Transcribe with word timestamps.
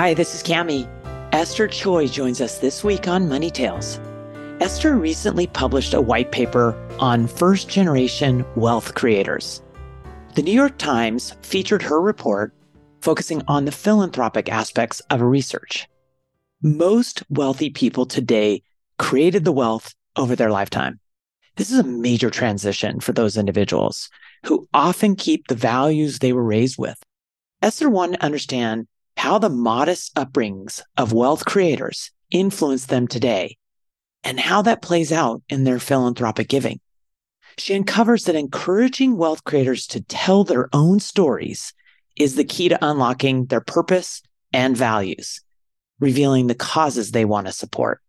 Hi, 0.00 0.14
this 0.14 0.34
is 0.34 0.42
Cami. 0.42 0.88
Esther 1.34 1.68
Choy 1.68 2.10
joins 2.10 2.40
us 2.40 2.56
this 2.56 2.82
week 2.82 3.06
on 3.06 3.28
Money 3.28 3.50
Tales. 3.50 4.00
Esther 4.58 4.96
recently 4.96 5.46
published 5.46 5.92
a 5.92 6.00
white 6.00 6.32
paper 6.32 6.74
on 6.98 7.26
first 7.26 7.68
generation 7.68 8.46
wealth 8.56 8.94
creators. 8.94 9.62
The 10.36 10.42
New 10.42 10.54
York 10.54 10.78
Times 10.78 11.36
featured 11.42 11.82
her 11.82 12.00
report 12.00 12.54
focusing 13.02 13.42
on 13.46 13.66
the 13.66 13.72
philanthropic 13.72 14.48
aspects 14.48 15.00
of 15.10 15.20
her 15.20 15.28
research. 15.28 15.86
Most 16.62 17.22
wealthy 17.28 17.68
people 17.68 18.06
today 18.06 18.62
created 18.98 19.44
the 19.44 19.52
wealth 19.52 19.94
over 20.16 20.34
their 20.34 20.50
lifetime. 20.50 20.98
This 21.56 21.70
is 21.70 21.78
a 21.78 21.84
major 21.84 22.30
transition 22.30 23.00
for 23.00 23.12
those 23.12 23.36
individuals 23.36 24.08
who 24.46 24.66
often 24.72 25.14
keep 25.14 25.48
the 25.48 25.54
values 25.54 26.20
they 26.20 26.32
were 26.32 26.42
raised 26.42 26.78
with. 26.78 26.98
Esther 27.60 27.90
wanted 27.90 28.16
to 28.16 28.24
understand 28.24 28.86
how 29.16 29.38
the 29.38 29.50
modest 29.50 30.14
upbringings 30.14 30.80
of 30.96 31.12
wealth 31.12 31.44
creators 31.44 32.10
influence 32.30 32.86
them 32.86 33.06
today 33.06 33.56
and 34.24 34.38
how 34.38 34.62
that 34.62 34.82
plays 34.82 35.12
out 35.12 35.42
in 35.48 35.64
their 35.64 35.78
philanthropic 35.78 36.48
giving. 36.48 36.80
She 37.58 37.74
uncovers 37.74 38.24
that 38.24 38.36
encouraging 38.36 39.16
wealth 39.16 39.44
creators 39.44 39.86
to 39.88 40.00
tell 40.02 40.44
their 40.44 40.68
own 40.72 41.00
stories 41.00 41.72
is 42.16 42.36
the 42.36 42.44
key 42.44 42.68
to 42.68 42.78
unlocking 42.84 43.46
their 43.46 43.60
purpose 43.60 44.22
and 44.52 44.76
values, 44.76 45.42
revealing 45.98 46.46
the 46.46 46.54
causes 46.54 47.10
they 47.10 47.24
want 47.24 47.46
to 47.46 47.52
support. 47.52 48.00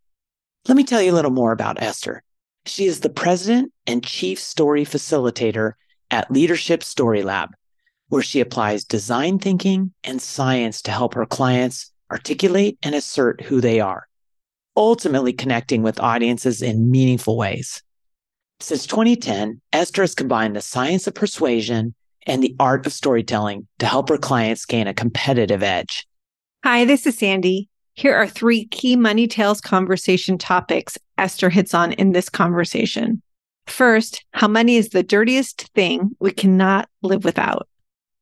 Let 0.67 0.77
me 0.77 0.83
tell 0.83 1.01
you 1.01 1.11
a 1.11 1.15
little 1.15 1.31
more 1.31 1.51
about 1.51 1.81
Esther. 1.81 2.23
She 2.65 2.85
is 2.85 2.99
the 2.99 3.09
president 3.09 3.71
and 3.87 4.03
chief 4.03 4.39
story 4.39 4.85
facilitator 4.85 5.73
at 6.11 6.29
Leadership 6.29 6.83
Story 6.83 7.23
Lab, 7.23 7.49
where 8.11 8.21
she 8.21 8.41
applies 8.41 8.83
design 8.83 9.39
thinking 9.39 9.93
and 10.03 10.21
science 10.21 10.81
to 10.81 10.91
help 10.91 11.13
her 11.13 11.25
clients 11.25 11.93
articulate 12.11 12.77
and 12.83 12.93
assert 12.93 13.39
who 13.39 13.61
they 13.61 13.79
are, 13.79 14.05
ultimately 14.75 15.31
connecting 15.31 15.81
with 15.81 15.97
audiences 16.01 16.61
in 16.61 16.91
meaningful 16.91 17.37
ways. 17.37 17.81
Since 18.59 18.85
2010, 18.87 19.61
Esther 19.71 20.01
has 20.01 20.13
combined 20.13 20.57
the 20.57 20.61
science 20.61 21.07
of 21.07 21.15
persuasion 21.15 21.95
and 22.27 22.43
the 22.43 22.53
art 22.59 22.85
of 22.85 22.91
storytelling 22.91 23.65
to 23.79 23.85
help 23.85 24.09
her 24.09 24.17
clients 24.17 24.65
gain 24.65 24.87
a 24.87 24.93
competitive 24.93 25.63
edge. 25.63 26.05
Hi, 26.65 26.83
this 26.83 27.07
is 27.07 27.17
Sandy. 27.17 27.69
Here 27.93 28.13
are 28.13 28.27
three 28.27 28.65
key 28.65 28.97
Money 28.97 29.25
Tales 29.25 29.61
conversation 29.61 30.37
topics 30.37 30.97
Esther 31.17 31.49
hits 31.49 31.73
on 31.73 31.93
in 31.93 32.11
this 32.11 32.27
conversation. 32.27 33.21
First, 33.67 34.25
how 34.33 34.49
money 34.49 34.75
is 34.75 34.89
the 34.89 35.01
dirtiest 35.01 35.71
thing 35.73 36.11
we 36.19 36.31
cannot 36.31 36.89
live 37.01 37.23
without. 37.23 37.69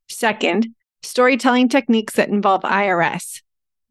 Second, 0.09 0.67
storytelling 1.03 1.69
techniques 1.69 2.15
that 2.15 2.29
involve 2.29 2.61
IRS, 2.63 3.41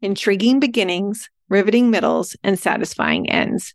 intriguing 0.01 0.59
beginnings, 0.59 1.29
riveting 1.49 1.89
middles, 1.89 2.35
and 2.43 2.59
satisfying 2.59 3.29
ends. 3.29 3.73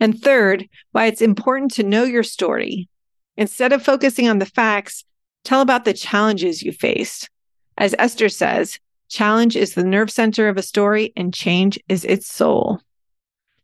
And 0.00 0.20
third, 0.20 0.68
why 0.90 1.06
it's 1.06 1.22
important 1.22 1.72
to 1.74 1.82
know 1.82 2.04
your 2.04 2.24
story. 2.24 2.88
Instead 3.36 3.72
of 3.72 3.84
focusing 3.84 4.28
on 4.28 4.38
the 4.38 4.46
facts, 4.46 5.04
tell 5.44 5.60
about 5.60 5.84
the 5.84 5.92
challenges 5.92 6.62
you 6.62 6.72
faced. 6.72 7.30
As 7.78 7.94
Esther 7.98 8.28
says, 8.28 8.78
challenge 9.08 9.56
is 9.56 9.74
the 9.74 9.84
nerve 9.84 10.10
center 10.10 10.48
of 10.48 10.56
a 10.56 10.62
story 10.62 11.12
and 11.16 11.32
change 11.32 11.78
is 11.88 12.04
its 12.04 12.26
soul. 12.26 12.80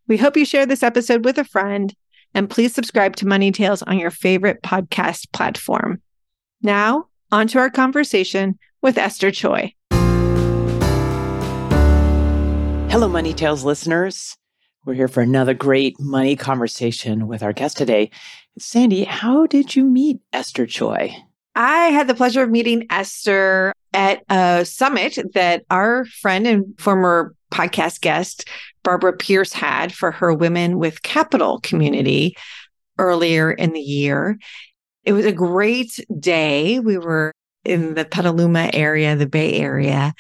We 0.06 0.17
hope 0.17 0.37
you 0.37 0.44
share 0.44 0.65
this 0.65 0.83
episode 0.83 1.25
with 1.25 1.38
a 1.38 1.44
friend 1.44 1.94
and 2.34 2.49
please 2.49 2.75
subscribe 2.75 3.17
to 3.17 3.27
Money 3.27 3.50
Tales 3.50 3.83
on 3.83 3.99
your 3.99 4.11
favorite 4.11 4.62
podcast 4.62 5.33
platform. 5.33 6.00
Now, 6.62 7.06
on 7.31 7.47
to 7.49 7.59
our 7.59 7.71
conversation 7.71 8.59
with 8.83 8.99
Esther 8.99 9.31
Choy. 9.31 9.75
Hello, 12.91 13.09
Money 13.09 13.34
Tales 13.34 13.65
listeners. 13.65 14.37
We're 14.84 14.94
here 14.94 15.09
for 15.09 15.21
another 15.21 15.53
great 15.53 16.00
money 16.00 16.37
conversation 16.37 17.27
with 17.27 17.43
our 17.43 17.53
guest 17.53 17.77
today. 17.77 18.11
Sandy, 18.59 19.05
how 19.05 19.47
did 19.47 19.77
you 19.77 19.84
meet 19.84 20.21
Esther 20.33 20.67
Choy? 20.67 21.15
I 21.55 21.87
had 21.87 22.06
the 22.06 22.15
pleasure 22.15 22.43
of 22.43 22.50
meeting 22.50 22.87
Esther 22.88 23.75
at 23.93 24.22
a 24.31 24.65
summit 24.65 25.19
that 25.34 25.65
our 25.71 26.05
friend 26.06 26.47
and 26.47 26.81
former 26.81 27.34
podcast 27.53 28.00
guest, 28.00 28.49
Barbara 28.83 29.12
Pierce, 29.12 29.53
had 29.53 29.93
for 29.93 30.11
her 30.12 30.33
Women 30.33 30.78
with 30.78 31.03
Capital 31.03 31.61
community 31.61 32.37
earlier 32.99 33.50
in 33.50 33.72
the 33.72 33.81
year. 33.81 34.38
It 35.09 35.13
was 35.13 35.25
a 35.25 35.33
great 35.33 36.05
day. 36.21 36.81
We 36.81 36.99
were 36.99 37.33
in 37.65 37.95
the 37.95 38.05
Petaluma 38.05 38.69
area, 38.75 39.17
the 39.17 39.27
Bay 39.27 39.55
Area, 39.55 40.13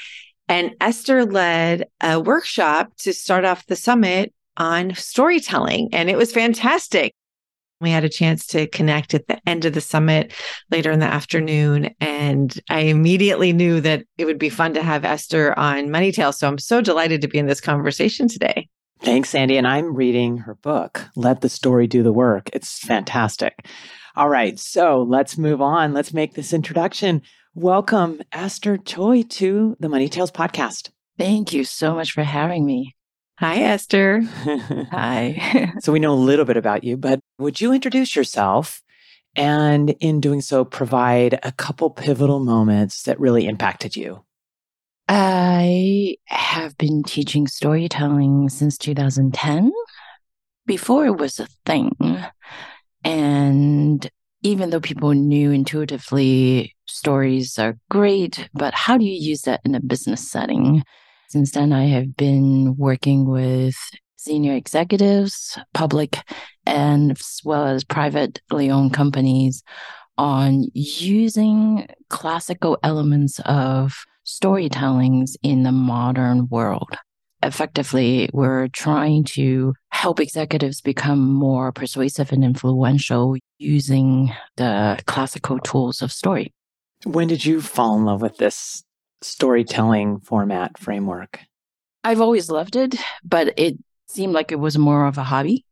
and 0.48 0.74
Esther 0.80 1.26
led 1.26 1.88
a 2.00 2.18
workshop 2.18 2.92
to 3.00 3.12
start 3.12 3.44
off 3.44 3.66
the 3.66 3.76
summit 3.76 4.32
on 4.56 4.94
storytelling, 4.94 5.90
and 5.92 6.08
it 6.08 6.16
was 6.16 6.32
fantastic. 6.32 7.12
We 7.82 7.90
had 7.90 8.04
a 8.04 8.08
chance 8.08 8.46
to 8.46 8.66
connect 8.66 9.12
at 9.12 9.28
the 9.28 9.38
end 9.46 9.66
of 9.66 9.74
the 9.74 9.82
summit 9.82 10.32
later 10.70 10.90
in 10.90 11.00
the 11.00 11.06
afternoon. 11.06 11.94
And 12.00 12.58
I 12.70 12.80
immediately 12.80 13.52
knew 13.52 13.82
that 13.82 14.04
it 14.16 14.24
would 14.24 14.38
be 14.38 14.48
fun 14.48 14.72
to 14.72 14.82
have 14.82 15.04
Esther 15.04 15.56
on 15.58 15.90
Money 15.90 16.12
Tales. 16.12 16.38
So 16.38 16.48
I'm 16.48 16.56
so 16.56 16.80
delighted 16.80 17.20
to 17.20 17.28
be 17.28 17.36
in 17.36 17.46
this 17.46 17.60
conversation 17.60 18.26
today. 18.26 18.68
Thanks, 19.02 19.28
Sandy. 19.28 19.58
And 19.58 19.66
I'm 19.66 19.94
reading 19.94 20.38
her 20.38 20.54
book, 20.54 21.04
Let 21.14 21.42
the 21.42 21.50
Story 21.50 21.86
Do 21.86 22.02
the 22.02 22.12
Work. 22.12 22.48
It's 22.54 22.78
fantastic. 22.78 23.66
All 24.18 24.28
right. 24.28 24.58
So 24.58 25.02
let's 25.02 25.38
move 25.38 25.62
on. 25.62 25.94
Let's 25.94 26.12
make 26.12 26.34
this 26.34 26.52
introduction. 26.52 27.22
Welcome, 27.54 28.20
Esther 28.32 28.76
Choy, 28.76 29.22
to 29.28 29.76
the 29.78 29.88
Money 29.88 30.08
Tales 30.08 30.32
podcast. 30.32 30.90
Thank 31.16 31.52
you 31.52 31.62
so 31.62 31.94
much 31.94 32.10
for 32.10 32.24
having 32.24 32.66
me. 32.66 32.96
Hi, 33.38 33.58
Esther. 33.58 34.22
Hi. 34.90 35.72
so 35.78 35.92
we 35.92 36.00
know 36.00 36.14
a 36.14 36.16
little 36.16 36.44
bit 36.44 36.56
about 36.56 36.82
you, 36.82 36.96
but 36.96 37.20
would 37.38 37.60
you 37.60 37.72
introduce 37.72 38.16
yourself? 38.16 38.82
And 39.36 39.90
in 40.00 40.18
doing 40.18 40.40
so, 40.40 40.64
provide 40.64 41.38
a 41.44 41.52
couple 41.52 41.88
pivotal 41.88 42.40
moments 42.40 43.04
that 43.04 43.20
really 43.20 43.46
impacted 43.46 43.94
you. 43.94 44.24
I 45.06 46.16
have 46.24 46.76
been 46.76 47.04
teaching 47.04 47.46
storytelling 47.46 48.48
since 48.48 48.78
2010. 48.78 49.70
Before 50.66 51.06
it 51.06 51.18
was 51.18 51.38
a 51.38 51.46
thing. 51.64 51.94
And 53.04 54.08
even 54.42 54.70
though 54.70 54.80
people 54.80 55.12
knew 55.12 55.50
intuitively 55.50 56.74
stories 56.86 57.58
are 57.58 57.76
great, 57.90 58.48
but 58.54 58.74
how 58.74 58.98
do 58.98 59.04
you 59.04 59.12
use 59.12 59.42
that 59.42 59.60
in 59.64 59.74
a 59.74 59.80
business 59.80 60.30
setting? 60.30 60.82
Since 61.28 61.52
then, 61.52 61.72
I 61.72 61.86
have 61.86 62.16
been 62.16 62.76
working 62.76 63.28
with 63.28 63.76
senior 64.16 64.54
executives, 64.54 65.58
public 65.74 66.18
and 66.66 67.12
as 67.12 67.40
well 67.44 67.66
as 67.66 67.84
privately 67.84 68.70
owned 68.70 68.92
companies 68.92 69.62
on 70.16 70.64
using 70.74 71.86
classical 72.10 72.78
elements 72.82 73.40
of 73.44 74.04
storytellings 74.26 75.36
in 75.42 75.62
the 75.62 75.72
modern 75.72 76.48
world. 76.48 76.94
Effectively, 77.42 78.28
we're 78.32 78.68
trying 78.68 79.24
to 79.24 79.74
help 79.90 80.18
executives 80.18 80.80
become 80.80 81.32
more 81.32 81.70
persuasive 81.70 82.32
and 82.32 82.44
influential 82.44 83.36
using 83.58 84.32
the 84.56 84.98
classical 85.06 85.58
tools 85.60 86.02
of 86.02 86.10
story. 86.10 86.52
When 87.04 87.28
did 87.28 87.44
you 87.44 87.60
fall 87.60 87.96
in 87.96 88.04
love 88.04 88.22
with 88.22 88.38
this 88.38 88.82
storytelling 89.22 90.20
format 90.20 90.78
framework? 90.78 91.40
I've 92.02 92.20
always 92.20 92.50
loved 92.50 92.74
it, 92.74 92.96
but 93.24 93.54
it 93.56 93.78
seemed 94.08 94.32
like 94.32 94.50
it 94.50 94.58
was 94.58 94.76
more 94.76 95.06
of 95.06 95.18
a 95.18 95.24
hobby. 95.24 95.64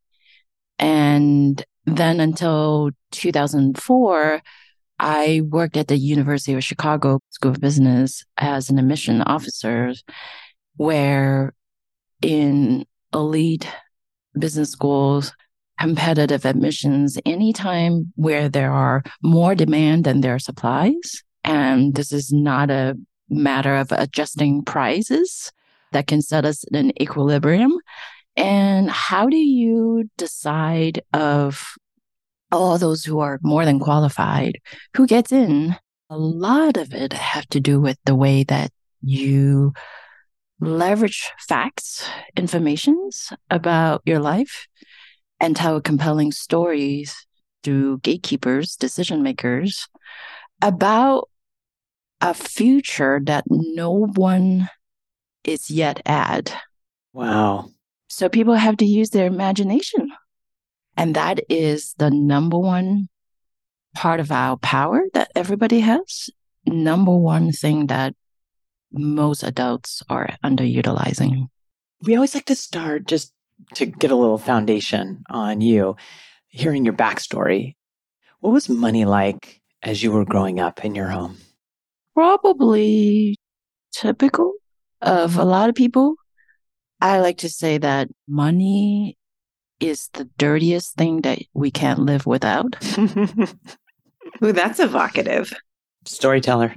And 0.78 1.64
then 1.84 2.20
until 2.20 2.90
2004, 3.12 4.42
I 4.98 5.42
worked 5.44 5.76
at 5.76 5.88
the 5.88 5.96
University 5.96 6.54
of 6.54 6.64
Chicago 6.64 7.20
School 7.30 7.52
of 7.52 7.60
Business 7.60 8.24
as 8.38 8.70
an 8.70 8.78
admission 8.78 9.22
officer, 9.22 9.94
where 10.76 11.52
in 12.22 12.84
elite 13.12 13.68
business 14.38 14.70
schools, 14.70 15.32
competitive 15.78 16.44
admissions, 16.44 17.18
anytime 17.24 18.12
where 18.16 18.48
there 18.48 18.72
are 18.72 19.02
more 19.22 19.54
demand 19.54 20.04
than 20.04 20.20
there 20.20 20.34
are 20.34 20.38
supplies, 20.38 21.22
and 21.44 21.94
this 21.94 22.12
is 22.12 22.32
not 22.32 22.70
a 22.70 22.96
matter 23.28 23.76
of 23.76 23.92
adjusting 23.92 24.64
prices 24.64 25.52
that 25.92 26.06
can 26.06 26.22
set 26.22 26.44
us 26.44 26.64
in 26.64 26.76
an 26.76 27.02
equilibrium. 27.02 27.72
And 28.36 28.90
how 28.90 29.28
do 29.28 29.36
you 29.36 30.10
decide 30.18 31.02
of 31.12 31.74
all 32.52 32.78
those 32.78 33.04
who 33.04 33.20
are 33.20 33.38
more 33.42 33.64
than 33.64 33.80
qualified 33.80 34.60
who 34.94 35.06
gets 35.06 35.32
in? 35.32 35.76
A 36.10 36.18
lot 36.18 36.76
of 36.76 36.92
it 36.92 37.12
have 37.12 37.46
to 37.48 37.60
do 37.60 37.80
with 37.80 37.98
the 38.04 38.14
way 38.14 38.44
that 38.44 38.70
you 39.02 39.72
leverage 40.61 41.31
facts, 41.49 42.08
informations 42.37 43.32
about 43.50 44.03
your 44.05 44.19
life 44.19 44.67
and 45.41 45.55
tell 45.55 45.81
compelling 45.81 46.32
stories 46.32 47.26
through 47.62 47.99
gatekeepers, 47.99 48.76
decision 48.76 49.23
makers 49.23 49.88
about 50.62 51.29
a 52.20 52.32
future 52.32 53.20
that 53.25 53.44
no 53.49 54.06
one 54.14 54.69
is 55.44 55.70
yet 55.70 56.00
at. 56.06 56.56
Wow. 57.12 57.70
So 58.09 58.29
people 58.29 58.55
have 58.55 58.79
to 58.79 58.87
use 58.87 59.11
their 59.11 59.26
imagination. 59.26 60.11
And 60.97 61.14
that 61.14 61.41
is 61.50 61.94
the 61.99 62.11
number 62.11 62.59
one 62.59 63.09
part 63.94 64.20
of 64.20 64.32
our 64.32 64.56
power 64.56 65.02
that 65.12 65.31
everybody 65.35 65.81
has. 65.81 66.31
Number 66.67 67.14
one 67.14 67.52
thing 67.52 67.88
that 67.88 68.14
most 68.96 69.43
adults 69.43 70.02
are 70.08 70.37
underutilizing. 70.44 71.48
We 72.02 72.14
always 72.14 72.34
like 72.34 72.46
to 72.46 72.56
start 72.56 73.06
just 73.06 73.32
to 73.75 73.87
get 73.87 74.10
a 74.10 74.16
little 74.16 74.38
foundation 74.38 75.25
on 75.28 75.60
you, 75.60 75.96
hearing 76.48 76.84
your 76.84 76.94
backstory. 76.94 77.75
What 78.40 78.52
was 78.52 78.69
money 78.69 79.04
like 79.04 79.60
as 79.82 80.02
you 80.02 80.12
were 80.12 80.25
growing 80.25 80.60
up 80.60 80.84
in 80.84 80.94
your 80.94 81.08
home? 81.08 81.38
Probably 82.14 83.37
typical 83.93 84.54
of 85.00 85.32
mm-hmm. 85.32 85.40
a 85.40 85.44
lot 85.44 85.69
of 85.69 85.75
people. 85.75 86.16
I 87.00 87.20
like 87.20 87.38
to 87.38 87.49
say 87.49 87.78
that 87.78 88.08
money 88.26 89.19
is 89.81 90.08
the 90.14 90.25
dirtiest 90.38 90.94
thing 90.96 91.22
that 91.22 91.38
we 91.52 91.70
can't 91.70 92.00
live 92.00 92.26
without. 92.26 92.76
Ooh, 92.99 94.52
that's 94.52 94.81
evocative. 94.81 95.52
Storyteller. 96.04 96.76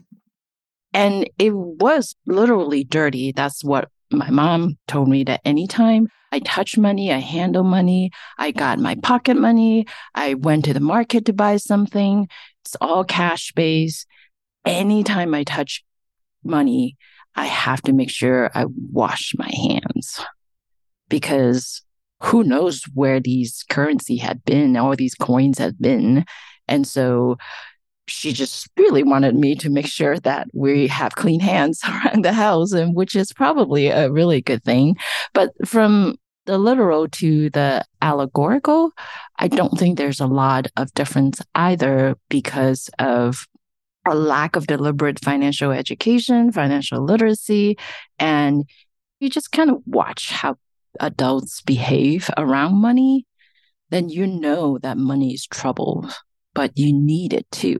And 0.93 1.29
it 1.37 1.53
was 1.53 2.15
literally 2.25 2.83
dirty. 2.83 3.31
That's 3.31 3.63
what 3.63 3.89
my 4.11 4.29
mom 4.29 4.77
told 4.87 5.07
me 5.07 5.23
that 5.25 5.41
anytime 5.45 6.07
I 6.31 6.39
touch 6.39 6.77
money, 6.77 7.11
I 7.11 7.19
handle 7.19 7.63
money, 7.63 8.11
I 8.37 8.51
got 8.51 8.79
my 8.79 8.95
pocket 8.95 9.35
money, 9.35 9.85
I 10.15 10.35
went 10.35 10.65
to 10.65 10.73
the 10.73 10.79
market 10.79 11.25
to 11.25 11.33
buy 11.33 11.57
something, 11.57 12.27
it's 12.63 12.75
all 12.81 13.03
cash 13.03 13.51
based. 13.53 14.07
Anytime 14.65 15.33
I 15.33 15.43
touch 15.43 15.83
money, 16.43 16.97
I 17.35 17.45
have 17.45 17.81
to 17.83 17.93
make 17.93 18.09
sure 18.09 18.51
I 18.53 18.65
wash 18.91 19.33
my 19.37 19.49
hands 19.49 20.19
because 21.07 21.81
who 22.21 22.43
knows 22.43 22.83
where 22.93 23.19
these 23.19 23.63
currency 23.69 24.17
had 24.17 24.43
been, 24.43 24.75
all 24.75 24.95
these 24.95 25.15
coins 25.15 25.57
had 25.57 25.79
been. 25.79 26.25
And 26.67 26.85
so 26.85 27.37
she 28.09 28.33
just 28.33 28.67
really 28.77 29.03
wanted 29.03 29.35
me 29.35 29.55
to 29.55 29.69
make 29.69 29.87
sure 29.87 30.19
that 30.19 30.47
we 30.53 30.87
have 30.87 31.15
clean 31.15 31.39
hands 31.39 31.81
around 31.87 32.23
the 32.23 32.33
house, 32.33 32.71
and 32.71 32.95
which 32.95 33.15
is 33.15 33.33
probably 33.33 33.87
a 33.87 34.11
really 34.11 34.41
good 34.41 34.63
thing. 34.63 34.97
But 35.33 35.51
from 35.65 36.17
the 36.45 36.57
literal 36.57 37.07
to 37.07 37.49
the 37.51 37.85
allegorical, 38.01 38.91
I 39.37 39.47
don't 39.47 39.77
think 39.77 39.97
there's 39.97 40.19
a 40.19 40.27
lot 40.27 40.67
of 40.77 40.93
difference 40.93 41.41
either 41.53 42.15
because 42.29 42.89
of 42.97 43.45
a 44.07 44.15
lack 44.15 44.55
of 44.55 44.65
deliberate 44.65 45.23
financial 45.23 45.71
education, 45.71 46.51
financial 46.51 47.03
literacy, 47.03 47.77
and 48.17 48.63
you 49.19 49.29
just 49.29 49.51
kind 49.51 49.69
of 49.69 49.81
watch 49.85 50.31
how 50.31 50.55
adults 50.99 51.61
behave 51.61 52.29
around 52.37 52.75
money, 52.75 53.27
then 53.89 54.09
you 54.09 54.25
know 54.25 54.77
that 54.79 54.97
money 54.97 55.33
is 55.33 55.45
trouble 55.45 56.09
but 56.53 56.77
you 56.77 56.93
need 56.93 57.33
it 57.33 57.49
too. 57.51 57.79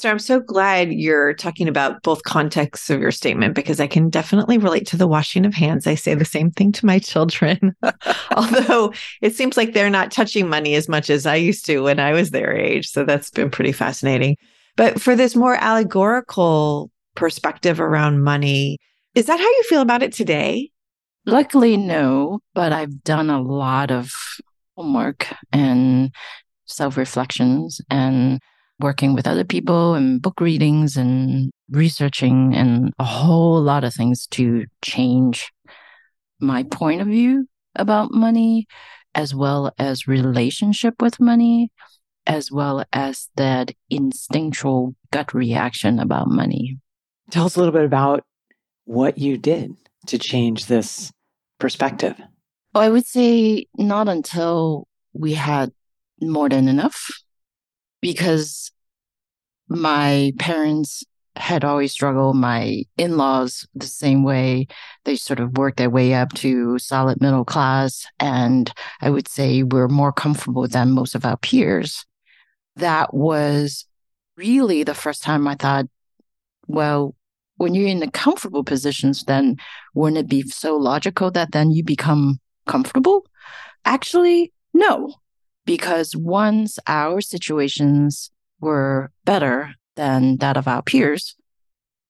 So 0.00 0.10
I'm 0.10 0.18
so 0.18 0.40
glad 0.40 0.92
you're 0.92 1.34
talking 1.34 1.68
about 1.68 2.02
both 2.02 2.22
contexts 2.22 2.88
of 2.88 3.02
your 3.02 3.10
statement 3.10 3.54
because 3.54 3.80
I 3.80 3.86
can 3.86 4.08
definitely 4.08 4.56
relate 4.56 4.86
to 4.86 4.96
the 4.96 5.06
washing 5.06 5.44
of 5.44 5.52
hands. 5.52 5.86
I 5.86 5.94
say 5.94 6.14
the 6.14 6.24
same 6.24 6.50
thing 6.50 6.72
to 6.72 6.86
my 6.86 6.98
children, 6.98 7.76
although 8.34 8.94
it 9.20 9.34
seems 9.34 9.58
like 9.58 9.74
they're 9.74 9.90
not 9.90 10.10
touching 10.10 10.48
money 10.48 10.74
as 10.74 10.88
much 10.88 11.10
as 11.10 11.26
I 11.26 11.34
used 11.34 11.66
to 11.66 11.80
when 11.80 12.00
I 12.00 12.12
was 12.12 12.30
their 12.30 12.56
age. 12.56 12.88
So 12.88 13.04
that's 13.04 13.30
been 13.30 13.50
pretty 13.50 13.72
fascinating. 13.72 14.38
But 14.74 15.02
for 15.02 15.14
this 15.14 15.36
more 15.36 15.56
allegorical 15.56 16.90
perspective 17.14 17.78
around 17.78 18.22
money, 18.22 18.78
is 19.14 19.26
that 19.26 19.38
how 19.38 19.44
you 19.44 19.64
feel 19.68 19.82
about 19.82 20.02
it 20.02 20.14
today? 20.14 20.70
Luckily, 21.26 21.76
no, 21.76 22.40
but 22.54 22.72
I've 22.72 23.04
done 23.04 23.28
a 23.28 23.42
lot 23.42 23.90
of 23.90 24.10
homework 24.76 25.26
and 25.52 26.10
self 26.70 26.96
reflections 26.96 27.80
and 27.90 28.40
working 28.78 29.14
with 29.14 29.26
other 29.26 29.44
people 29.44 29.94
and 29.94 30.22
book 30.22 30.40
readings 30.40 30.96
and 30.96 31.50
researching 31.70 32.54
and 32.54 32.92
a 32.98 33.04
whole 33.04 33.60
lot 33.60 33.84
of 33.84 33.94
things 33.94 34.26
to 34.26 34.64
change 34.82 35.52
my 36.40 36.62
point 36.64 37.00
of 37.00 37.06
view 37.06 37.46
about 37.76 38.12
money, 38.12 38.66
as 39.14 39.34
well 39.34 39.72
as 39.78 40.08
relationship 40.08 40.94
with 41.00 41.20
money, 41.20 41.70
as 42.26 42.50
well 42.50 42.84
as 42.92 43.28
that 43.36 43.72
instinctual 43.90 44.94
gut 45.10 45.34
reaction 45.34 45.98
about 45.98 46.28
money. 46.28 46.78
Tell 47.30 47.46
us 47.46 47.56
a 47.56 47.58
little 47.58 47.72
bit 47.72 47.84
about 47.84 48.24
what 48.84 49.18
you 49.18 49.36
did 49.36 49.72
to 50.06 50.18
change 50.18 50.66
this 50.66 51.12
perspective. 51.58 52.14
Oh, 52.74 52.80
I 52.80 52.88
would 52.88 53.06
say 53.06 53.66
not 53.76 54.08
until 54.08 54.88
we 55.12 55.34
had 55.34 55.72
more 56.20 56.48
than 56.48 56.68
enough 56.68 57.08
because 58.00 58.70
my 59.68 60.32
parents 60.38 61.04
had 61.36 61.64
always 61.64 61.92
struggled. 61.92 62.36
My 62.36 62.84
in 62.96 63.16
laws, 63.16 63.66
the 63.74 63.86
same 63.86 64.24
way, 64.24 64.66
they 65.04 65.16
sort 65.16 65.40
of 65.40 65.56
worked 65.56 65.76
their 65.76 65.90
way 65.90 66.14
up 66.14 66.32
to 66.34 66.78
solid 66.78 67.20
middle 67.20 67.44
class. 67.44 68.06
And 68.18 68.70
I 69.00 69.10
would 69.10 69.28
say 69.28 69.62
we're 69.62 69.88
more 69.88 70.12
comfortable 70.12 70.66
than 70.66 70.90
most 70.90 71.14
of 71.14 71.24
our 71.24 71.36
peers. 71.36 72.04
That 72.76 73.14
was 73.14 73.86
really 74.36 74.82
the 74.82 74.94
first 74.94 75.22
time 75.22 75.46
I 75.46 75.54
thought, 75.54 75.86
well, 76.66 77.14
when 77.56 77.74
you're 77.74 77.88
in 77.88 78.00
the 78.00 78.10
comfortable 78.10 78.64
positions, 78.64 79.24
then 79.24 79.56
wouldn't 79.94 80.18
it 80.18 80.28
be 80.28 80.42
so 80.42 80.76
logical 80.76 81.30
that 81.32 81.52
then 81.52 81.70
you 81.70 81.84
become 81.84 82.40
comfortable? 82.66 83.26
Actually, 83.84 84.52
no 84.72 85.14
because 85.64 86.16
once 86.16 86.78
our 86.86 87.20
situations 87.20 88.30
were 88.60 89.10
better 89.24 89.74
than 89.96 90.36
that 90.38 90.56
of 90.56 90.68
our 90.68 90.82
peers, 90.82 91.36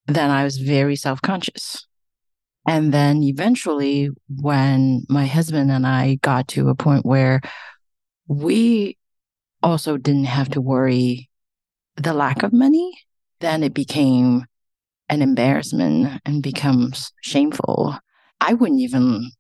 then 0.07 0.31
I 0.31 0.45
was 0.45 0.59
very 0.59 0.97
self 0.97 1.23
conscious. 1.23 1.87
And 2.67 2.93
then 2.93 3.23
eventually, 3.23 4.11
when 4.29 5.05
my 5.09 5.27
husband 5.27 5.71
and 5.71 5.87
I 5.87 6.17
got 6.17 6.49
to 6.49 6.69
a 6.69 6.75
point 6.75 7.07
where 7.07 7.41
we 8.29 8.99
also 9.63 9.97
didn't 9.97 10.25
have 10.25 10.51
to 10.51 10.61
worry 10.61 11.31
the 11.97 12.15
lack 12.15 12.43
of 12.43 12.53
money, 12.53 12.99
then 13.41 13.63
it 13.63 13.75
became 13.75 14.45
an 15.09 15.23
embarrassment 15.23 16.21
and 16.25 16.43
becomes 16.43 17.13
shameful. 17.23 17.99
I 18.41 18.55
wouldn't 18.55 18.81
even 18.81 19.31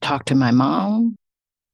talk 0.00 0.24
to 0.26 0.34
my 0.34 0.50
mom 0.50 1.16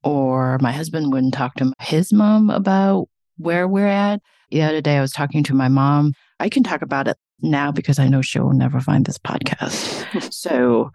or 0.03 0.57
my 0.59 0.71
husband 0.71 1.11
wouldn't 1.11 1.33
talk 1.33 1.55
to 1.55 1.73
his 1.79 2.13
mom 2.13 2.49
about 2.49 3.07
where 3.37 3.67
we're 3.67 3.87
at. 3.87 4.21
The 4.51 4.61
other 4.61 4.81
day, 4.81 4.97
I 4.97 5.01
was 5.01 5.11
talking 5.11 5.43
to 5.45 5.53
my 5.53 5.67
mom. 5.67 6.13
I 6.39 6.49
can 6.49 6.63
talk 6.63 6.81
about 6.81 7.07
it 7.07 7.17
now 7.41 7.71
because 7.71 7.99
I 7.99 8.07
know 8.07 8.21
she'll 8.21 8.53
never 8.53 8.79
find 8.79 9.05
this 9.05 9.17
podcast. 9.17 10.31
so 10.33 10.91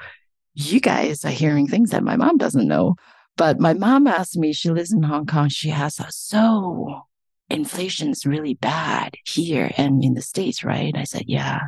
you 0.54 0.80
guys 0.80 1.24
are 1.24 1.30
hearing 1.30 1.66
things 1.66 1.90
that 1.90 2.02
my 2.02 2.16
mom 2.16 2.38
doesn't 2.38 2.68
know. 2.68 2.96
But 3.36 3.60
my 3.60 3.74
mom 3.74 4.06
asked 4.06 4.36
me, 4.36 4.52
she 4.52 4.70
lives 4.70 4.92
in 4.92 5.02
Hong 5.02 5.26
Kong. 5.26 5.48
She 5.48 5.70
has 5.70 5.98
a, 5.98 6.06
so 6.10 7.02
inflation's 7.48 8.26
really 8.26 8.54
bad 8.54 9.16
here 9.24 9.70
and 9.76 10.02
in 10.04 10.14
the 10.14 10.22
States, 10.22 10.64
right? 10.64 10.94
I 10.96 11.04
said, 11.04 11.24
yeah. 11.26 11.60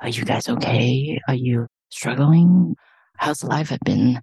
Are 0.00 0.08
you 0.08 0.24
guys 0.24 0.48
okay? 0.48 1.18
Are 1.26 1.34
you 1.34 1.68
struggling? 1.90 2.76
how's 3.18 3.42
life 3.42 3.70
have 3.70 3.80
been? 3.80 4.20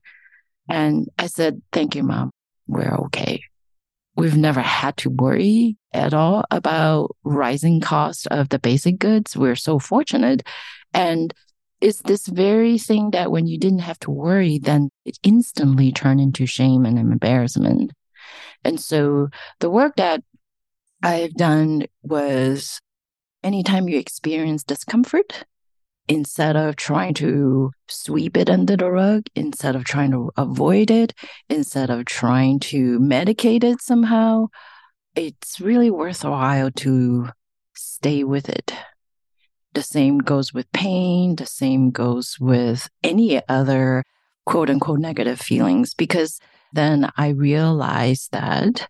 And 0.69 1.07
I 1.17 1.27
said, 1.27 1.61
thank 1.71 1.95
you, 1.95 2.03
mom. 2.03 2.31
We're 2.67 2.95
okay. 3.05 3.43
We've 4.15 4.37
never 4.37 4.61
had 4.61 4.97
to 4.97 5.09
worry 5.09 5.77
at 5.91 6.13
all 6.13 6.45
about 6.51 7.15
rising 7.23 7.81
cost 7.81 8.27
of 8.27 8.49
the 8.49 8.59
basic 8.59 8.99
goods. 8.99 9.35
We're 9.35 9.55
so 9.55 9.79
fortunate. 9.79 10.43
And 10.93 11.33
it's 11.81 12.01
this 12.01 12.27
very 12.27 12.77
thing 12.77 13.11
that 13.11 13.31
when 13.31 13.47
you 13.47 13.57
didn't 13.57 13.79
have 13.79 13.99
to 13.99 14.11
worry, 14.11 14.59
then 14.59 14.89
it 15.03 15.17
instantly 15.23 15.91
turned 15.91 16.21
into 16.21 16.45
shame 16.45 16.85
and 16.85 16.97
embarrassment. 16.97 17.91
And 18.63 18.79
so 18.79 19.29
the 19.59 19.69
work 19.69 19.95
that 19.97 20.23
I've 21.01 21.33
done 21.33 21.87
was 22.01 22.79
anytime 23.43 23.89
you 23.89 23.97
experience 23.97 24.63
discomfort, 24.63 25.43
instead 26.07 26.55
of 26.55 26.75
trying 26.75 27.13
to 27.15 27.71
sweep 27.87 28.37
it 28.37 28.49
under 28.49 28.75
the 28.75 28.91
rug, 28.91 29.27
instead 29.35 29.75
of 29.75 29.83
trying 29.85 30.11
to 30.11 30.31
avoid 30.37 30.91
it, 30.91 31.13
instead 31.49 31.89
of 31.89 32.05
trying 32.05 32.59
to 32.59 32.99
medicate 32.99 33.63
it 33.63 33.81
somehow, 33.81 34.47
it's 35.15 35.61
really 35.61 35.89
worthwhile 35.89 36.71
to 36.71 37.29
stay 37.75 38.23
with 38.23 38.49
it. 38.49 38.73
The 39.73 39.83
same 39.83 40.19
goes 40.19 40.53
with 40.53 40.71
pain. 40.71 41.35
The 41.35 41.45
same 41.45 41.91
goes 41.91 42.37
with 42.39 42.89
any 43.03 43.41
other 43.47 44.03
quote 44.45 44.69
unquote 44.69 44.99
negative 44.99 45.39
feelings, 45.39 45.93
because 45.93 46.39
then 46.73 47.09
I 47.17 47.29
realized 47.29 48.31
that 48.31 48.87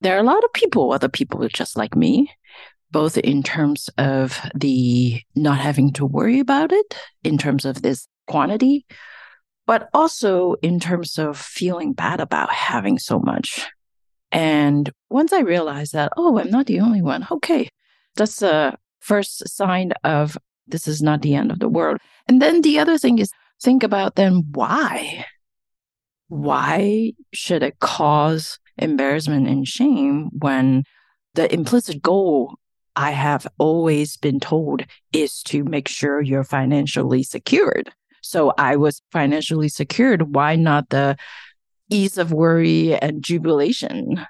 there 0.00 0.16
are 0.16 0.20
a 0.20 0.22
lot 0.22 0.44
of 0.44 0.52
people, 0.52 0.92
other 0.92 1.08
people 1.08 1.46
just 1.48 1.76
like 1.76 1.96
me, 1.96 2.30
both 2.94 3.18
in 3.18 3.42
terms 3.42 3.90
of 3.98 4.40
the 4.54 5.20
not 5.34 5.58
having 5.58 5.92
to 5.92 6.06
worry 6.06 6.38
about 6.38 6.70
it, 6.70 6.96
in 7.24 7.36
terms 7.36 7.64
of 7.64 7.82
this 7.82 8.06
quantity, 8.28 8.86
but 9.66 9.88
also 9.92 10.54
in 10.62 10.78
terms 10.78 11.18
of 11.18 11.36
feeling 11.36 11.92
bad 11.92 12.20
about 12.20 12.52
having 12.52 12.96
so 13.00 13.18
much. 13.18 13.66
And 14.30 14.88
once 15.10 15.32
I 15.32 15.40
realized 15.40 15.92
that, 15.94 16.12
oh, 16.16 16.38
I'm 16.38 16.50
not 16.50 16.66
the 16.66 16.78
only 16.78 17.02
one, 17.02 17.26
okay, 17.32 17.68
that's 18.14 18.42
a 18.42 18.78
first 19.00 19.48
sign 19.48 19.90
of 20.04 20.38
this 20.68 20.86
is 20.86 21.02
not 21.02 21.20
the 21.22 21.34
end 21.34 21.50
of 21.50 21.58
the 21.58 21.68
world. 21.68 21.98
And 22.28 22.40
then 22.40 22.62
the 22.62 22.78
other 22.78 22.96
thing 22.96 23.18
is 23.18 23.32
think 23.60 23.82
about 23.82 24.14
then 24.14 24.44
why? 24.52 25.26
Why 26.28 27.14
should 27.32 27.64
it 27.64 27.80
cause 27.80 28.60
embarrassment 28.78 29.48
and 29.48 29.66
shame 29.66 30.30
when 30.32 30.84
the 31.34 31.52
implicit 31.52 32.00
goal 32.00 32.54
I 32.96 33.10
have 33.10 33.46
always 33.58 34.16
been 34.16 34.40
told 34.40 34.84
is 35.12 35.42
to 35.44 35.64
make 35.64 35.88
sure 35.88 36.20
you're 36.20 36.44
financially 36.44 37.22
secured. 37.22 37.90
So 38.22 38.52
I 38.56 38.76
was 38.76 39.02
financially 39.12 39.68
secured. 39.68 40.34
Why 40.34 40.56
not 40.56 40.88
the 40.90 41.16
ease 41.90 42.18
of 42.18 42.32
worry 42.32 42.94
and 42.96 43.22
jubilation? 43.22 44.24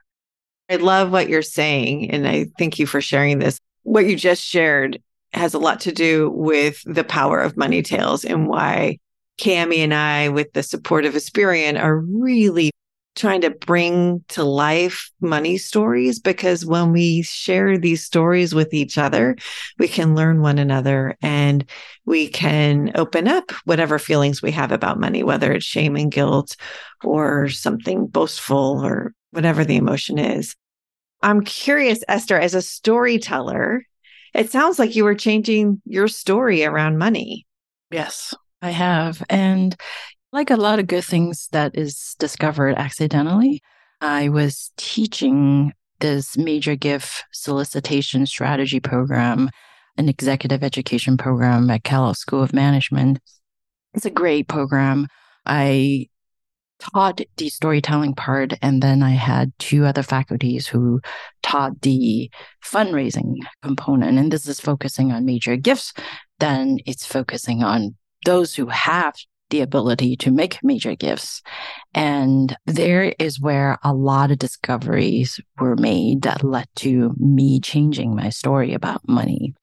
I 0.68 0.76
love 0.76 1.12
what 1.12 1.28
you're 1.28 1.42
saying. 1.42 2.10
And 2.10 2.26
I 2.26 2.46
thank 2.58 2.78
you 2.78 2.86
for 2.86 3.00
sharing 3.00 3.38
this. 3.38 3.58
What 3.82 4.06
you 4.06 4.16
just 4.16 4.42
shared 4.42 5.00
has 5.32 5.54
a 5.54 5.58
lot 5.58 5.80
to 5.80 5.92
do 5.92 6.30
with 6.30 6.82
the 6.86 7.04
power 7.04 7.38
of 7.38 7.56
money 7.56 7.82
tales 7.82 8.24
and 8.24 8.48
why 8.48 8.98
Cami 9.38 9.78
and 9.78 9.92
I, 9.92 10.28
with 10.28 10.52
the 10.52 10.62
support 10.62 11.04
of 11.04 11.14
Aspiriant, 11.14 11.78
are 11.78 11.98
really 11.98 12.70
trying 13.14 13.40
to 13.42 13.50
bring 13.50 14.24
to 14.28 14.42
life 14.42 15.10
money 15.20 15.56
stories 15.56 16.18
because 16.18 16.66
when 16.66 16.92
we 16.92 17.22
share 17.22 17.78
these 17.78 18.04
stories 18.04 18.54
with 18.54 18.74
each 18.74 18.98
other, 18.98 19.36
we 19.78 19.86
can 19.86 20.14
learn 20.14 20.40
one 20.40 20.58
another 20.58 21.16
and 21.22 21.68
we 22.04 22.28
can 22.28 22.90
open 22.96 23.28
up 23.28 23.52
whatever 23.64 23.98
feelings 23.98 24.42
we 24.42 24.50
have 24.50 24.72
about 24.72 24.98
money, 24.98 25.22
whether 25.22 25.52
it's 25.52 25.64
shame 25.64 25.96
and 25.96 26.10
guilt 26.10 26.56
or 27.04 27.48
something 27.48 28.06
boastful 28.06 28.84
or 28.84 29.14
whatever 29.30 29.64
the 29.64 29.76
emotion 29.76 30.18
is. 30.18 30.56
I'm 31.22 31.42
curious, 31.42 32.04
Esther, 32.08 32.38
as 32.38 32.54
a 32.54 32.62
storyteller, 32.62 33.84
it 34.34 34.50
sounds 34.50 34.78
like 34.78 34.96
you 34.96 35.04
were 35.04 35.14
changing 35.14 35.80
your 35.86 36.08
story 36.08 36.64
around 36.64 36.98
money. 36.98 37.46
Yes, 37.90 38.34
I 38.60 38.70
have. 38.70 39.22
And 39.30 39.76
like 40.34 40.50
a 40.50 40.56
lot 40.56 40.80
of 40.80 40.88
good 40.88 41.04
things 41.04 41.48
that 41.52 41.78
is 41.78 42.16
discovered 42.18 42.74
accidentally, 42.74 43.62
I 44.00 44.28
was 44.28 44.72
teaching 44.76 45.72
this 46.00 46.36
major 46.36 46.74
gift 46.74 47.24
solicitation 47.32 48.26
strategy 48.26 48.80
program, 48.80 49.48
an 49.96 50.08
executive 50.08 50.64
education 50.64 51.16
program 51.16 51.70
at 51.70 51.84
Kellogg 51.84 52.16
School 52.16 52.42
of 52.42 52.52
Management. 52.52 53.20
It's 53.94 54.06
a 54.06 54.10
great 54.10 54.48
program. 54.48 55.06
I 55.46 56.08
taught 56.80 57.20
the 57.36 57.48
storytelling 57.48 58.14
part, 58.16 58.54
and 58.60 58.82
then 58.82 59.04
I 59.04 59.12
had 59.12 59.52
two 59.60 59.84
other 59.84 60.02
faculties 60.02 60.66
who 60.66 61.00
taught 61.44 61.80
the 61.82 62.28
fundraising 62.60 63.36
component. 63.62 64.18
And 64.18 64.32
this 64.32 64.48
is 64.48 64.58
focusing 64.58 65.12
on 65.12 65.24
major 65.24 65.54
gifts. 65.54 65.92
Then 66.40 66.78
it's 66.86 67.06
focusing 67.06 67.62
on 67.62 67.94
those 68.24 68.56
who 68.56 68.66
have 68.66 69.14
the 69.54 69.60
ability 69.60 70.16
to 70.16 70.32
make 70.32 70.58
major 70.64 70.96
gifts. 70.96 71.40
And 71.94 72.56
there 72.66 73.14
is 73.20 73.40
where 73.40 73.78
a 73.84 73.94
lot 73.94 74.32
of 74.32 74.38
discoveries 74.40 75.38
were 75.60 75.76
made 75.76 76.22
that 76.22 76.42
led 76.42 76.66
to 76.76 77.14
me 77.18 77.60
changing 77.60 78.16
my 78.16 78.30
story 78.30 78.74
about 78.74 79.08
money. 79.08 79.54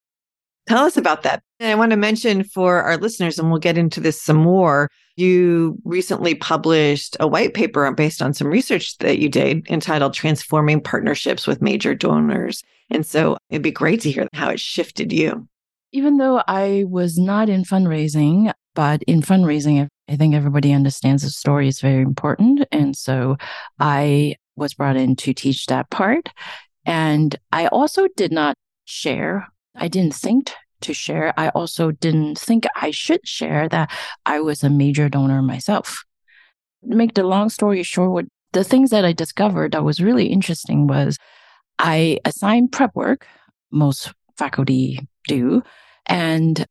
Tell 0.65 0.85
us 0.85 0.95
about 0.95 1.23
that. 1.23 1.43
And 1.59 1.69
I 1.69 1.75
want 1.75 1.91
to 1.91 1.97
mention 1.97 2.45
for 2.45 2.81
our 2.81 2.95
listeners, 2.95 3.37
and 3.37 3.49
we'll 3.49 3.59
get 3.59 3.77
into 3.77 3.99
this 3.99 4.21
some 4.21 4.37
more. 4.37 4.89
You 5.17 5.77
recently 5.83 6.35
published 6.35 7.17
a 7.19 7.27
white 7.27 7.53
paper 7.53 7.91
based 7.91 8.21
on 8.21 8.33
some 8.33 8.47
research 8.47 8.97
that 8.99 9.19
you 9.19 9.27
did 9.27 9.69
entitled 9.69 10.13
Transforming 10.13 10.79
Partnerships 10.79 11.45
with 11.45 11.61
Major 11.61 11.93
Donors. 11.93 12.63
And 12.89 13.05
so 13.05 13.35
it'd 13.49 13.61
be 13.61 13.71
great 13.71 13.99
to 14.01 14.11
hear 14.11 14.29
how 14.31 14.51
it 14.51 14.59
shifted 14.61 15.11
you. 15.11 15.49
Even 15.91 16.17
though 16.17 16.41
I 16.47 16.85
was 16.87 17.17
not 17.17 17.49
in 17.49 17.63
fundraising, 17.63 18.53
but 18.75 19.03
in 19.03 19.21
fundraising, 19.21 19.87
I 20.07 20.15
think 20.15 20.33
everybody 20.33 20.73
understands 20.73 21.23
the 21.23 21.29
story 21.29 21.67
is 21.67 21.81
very 21.81 22.01
important. 22.01 22.65
And 22.71 22.95
so 22.95 23.37
I 23.79 24.35
was 24.55 24.73
brought 24.73 24.95
in 24.95 25.15
to 25.17 25.33
teach 25.33 25.65
that 25.65 25.89
part. 25.89 26.29
And 26.85 27.35
I 27.51 27.67
also 27.67 28.07
did 28.15 28.31
not 28.31 28.55
share. 28.85 29.47
I 29.75 29.87
didn't 29.87 30.15
think 30.15 30.51
to 30.81 30.93
share. 30.93 31.33
I 31.37 31.49
also 31.49 31.91
didn't 31.91 32.39
think 32.39 32.65
I 32.75 32.91
should 32.91 33.27
share 33.27 33.69
that 33.69 33.91
I 34.25 34.39
was 34.39 34.63
a 34.63 34.69
major 34.69 35.09
donor 35.09 35.41
myself. 35.41 36.03
Make 36.83 37.13
the 37.13 37.23
long 37.23 37.49
story 37.49 37.83
short, 37.83 38.11
what 38.11 38.25
the 38.53 38.63
things 38.63 38.89
that 38.89 39.05
I 39.05 39.13
discovered 39.13 39.73
that 39.73 39.83
was 39.83 40.01
really 40.01 40.27
interesting 40.27 40.87
was 40.87 41.17
I 41.79 42.19
assigned 42.25 42.71
prep 42.71 42.95
work, 42.95 43.27
most 43.71 44.13
faculty 44.37 44.99
do, 45.27 45.63
and 46.05 46.65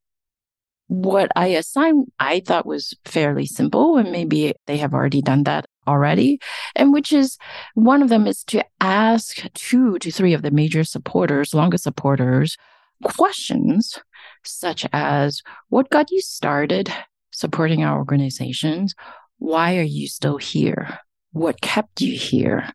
what 0.86 1.30
I 1.36 1.48
assigned, 1.48 2.08
I 2.18 2.40
thought 2.40 2.66
was 2.66 2.94
fairly 3.04 3.46
simple, 3.46 3.96
and 3.96 4.10
maybe 4.10 4.54
they 4.66 4.78
have 4.78 4.92
already 4.92 5.22
done 5.22 5.44
that 5.44 5.66
already. 5.86 6.40
And 6.74 6.92
which 6.92 7.12
is 7.12 7.38
one 7.74 8.02
of 8.02 8.08
them 8.08 8.26
is 8.26 8.42
to 8.44 8.64
ask 8.80 9.40
two 9.54 9.98
to 10.00 10.10
three 10.10 10.34
of 10.34 10.42
the 10.42 10.50
major 10.50 10.82
supporters, 10.82 11.54
longest 11.54 11.84
supporters, 11.84 12.56
questions 13.04 13.98
such 14.44 14.86
as 14.92 15.42
what 15.68 15.90
got 15.90 16.10
you 16.10 16.20
started 16.20 16.92
supporting 17.30 17.84
our 17.84 17.98
organizations? 17.98 18.94
Why 19.38 19.78
are 19.78 19.82
you 19.82 20.08
still 20.08 20.36
here? 20.36 20.98
What 21.32 21.60
kept 21.60 22.00
you 22.00 22.18
here? 22.18 22.72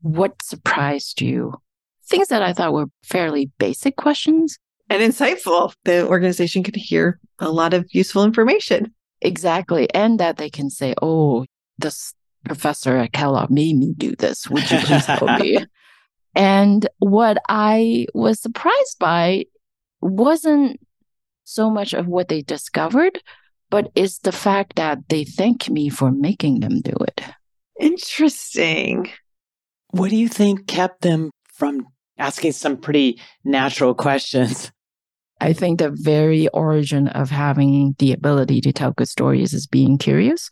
What 0.00 0.42
surprised 0.42 1.20
you? 1.20 1.54
Things 2.06 2.28
that 2.28 2.42
I 2.42 2.52
thought 2.52 2.72
were 2.72 2.86
fairly 3.04 3.50
basic 3.58 3.96
questions, 3.96 4.58
and 4.88 5.02
insightful. 5.02 5.74
The 5.84 6.06
organization 6.06 6.62
can 6.62 6.74
hear 6.74 7.18
a 7.38 7.50
lot 7.50 7.74
of 7.74 7.86
useful 7.92 8.24
information. 8.24 8.94
Exactly. 9.20 9.92
And 9.94 10.18
that 10.20 10.36
they 10.36 10.50
can 10.50 10.70
say, 10.70 10.94
oh, 11.00 11.46
this 11.78 12.14
professor 12.44 12.96
at 12.96 13.12
Kellogg 13.12 13.50
made 13.50 13.76
me 13.76 13.94
do 13.96 14.14
this. 14.16 14.48
Would 14.48 14.70
you 14.70 14.78
please 14.78 15.06
help 15.06 15.40
me? 15.40 15.64
And 16.34 16.86
what 16.98 17.36
I 17.48 18.06
was 18.14 18.40
surprised 18.40 18.98
by 18.98 19.44
wasn't 20.00 20.80
so 21.44 21.70
much 21.70 21.92
of 21.92 22.06
what 22.06 22.28
they 22.28 22.40
discovered, 22.40 23.20
but 23.70 23.90
is 23.94 24.18
the 24.20 24.32
fact 24.32 24.76
that 24.76 25.08
they 25.08 25.24
thank 25.24 25.68
me 25.68 25.90
for 25.90 26.10
making 26.10 26.60
them 26.60 26.80
do 26.80 26.94
it. 27.06 27.20
Interesting. 27.78 29.10
What 29.90 30.10
do 30.10 30.16
you 30.16 30.28
think 30.28 30.66
kept 30.66 31.02
them 31.02 31.30
from 31.54 31.86
asking 32.18 32.52
some 32.52 32.76
pretty 32.76 33.20
natural 33.44 33.94
questions? 33.94 34.70
I 35.40 35.52
think 35.52 35.80
the 35.80 35.90
very 35.90 36.46
origin 36.48 37.08
of 37.08 37.30
having 37.30 37.96
the 37.98 38.12
ability 38.12 38.60
to 38.60 38.72
tell 38.72 38.92
good 38.92 39.08
stories 39.08 39.52
is 39.52 39.66
being 39.66 39.98
curious, 39.98 40.50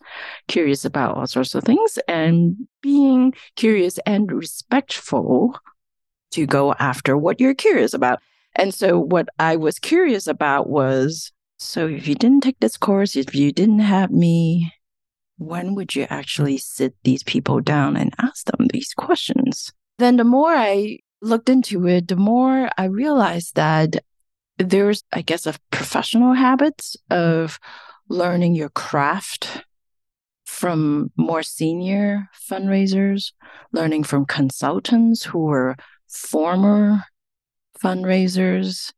curious 0.49 0.85
about 0.85 1.17
all 1.17 1.27
sorts 1.29 1.55
of 1.55 1.63
things, 1.63 1.99
and 2.09 2.57
being 2.83 3.33
curious 3.55 3.99
and 3.99 4.33
respectful 4.33 5.57
to 6.33 6.45
go 6.45 6.75
after 6.75 7.17
what 7.17 7.41
you're 7.41 7.55
curious 7.55 7.95
about. 7.95 8.19
And 8.57 8.75
so, 8.75 8.99
what 8.99 9.29
I 9.39 9.55
was 9.55 9.79
curious 9.79 10.27
about 10.27 10.69
was 10.69 11.31
so 11.61 11.87
if 11.87 12.09
you 12.09 12.17
didn't 12.17 12.43
take 12.43 12.59
this 12.59 12.77
course, 12.77 13.15
if 13.15 13.35
you 13.35 13.53
didn't 13.53 13.81
have 13.81 14.11
me 14.11 14.73
when 15.41 15.75
would 15.75 15.95
you 15.95 16.07
actually 16.11 16.59
sit 16.59 16.95
these 17.03 17.23
people 17.23 17.61
down 17.61 17.97
and 17.97 18.15
ask 18.19 18.45
them 18.45 18.69
these 18.73 18.93
questions? 18.93 19.73
Then 19.99 20.17
the 20.17 20.25
more 20.25 20.53
I 20.53 20.99
looked 21.23 21.49
into 21.49 21.87
it, 21.87 22.09
the 22.09 22.17
more 22.17 22.69
I 22.77 22.85
realized 22.85 23.55
that 23.57 23.97
there's, 24.59 25.05
I 25.13 25.23
guess, 25.23 25.47
a 25.47 25.55
professional 25.71 26.35
habits 26.35 26.97
of 27.11 27.59
learning 28.09 28.55
your 28.55 28.69
craft 28.71 29.65
from 30.45 31.11
more 31.17 31.43
senior 31.43 32.29
fundraisers, 32.51 33.33
learning 33.73 34.05
from 34.05 34.27
consultants 34.27 35.25
who 35.25 35.39
were 35.39 35.77
former 36.09 37.05
fundraisers, 37.83 38.93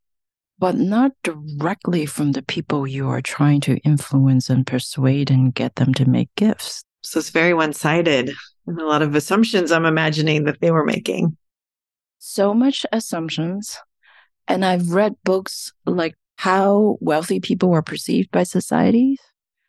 but 0.59 0.75
not 0.75 1.11
directly 1.23 2.05
from 2.05 2.33
the 2.33 2.41
people 2.41 2.87
you 2.87 3.07
are 3.07 3.21
trying 3.21 3.61
to 3.61 3.77
influence 3.77 4.49
and 4.49 4.67
persuade 4.67 5.29
and 5.29 5.53
get 5.53 5.75
them 5.75 5.93
to 5.93 6.05
make 6.05 6.29
gifts. 6.35 6.83
So 7.01 7.19
it's 7.19 7.29
very 7.29 7.53
one 7.53 7.73
sided 7.73 8.33
and 8.65 8.79
a 8.79 8.85
lot 8.85 9.01
of 9.01 9.15
assumptions 9.15 9.71
I'm 9.71 9.85
imagining 9.85 10.45
that 10.45 10.59
they 10.61 10.71
were 10.71 10.85
making. 10.85 11.37
So 12.25 12.53
much 12.53 12.85
assumptions. 12.93 13.77
And 14.47 14.63
I've 14.63 14.91
read 14.91 15.15
books 15.25 15.73
like 15.85 16.15
how 16.37 16.97
wealthy 17.01 17.41
people 17.41 17.67
were 17.67 17.81
perceived 17.81 18.31
by 18.31 18.43
societies, 18.43 19.19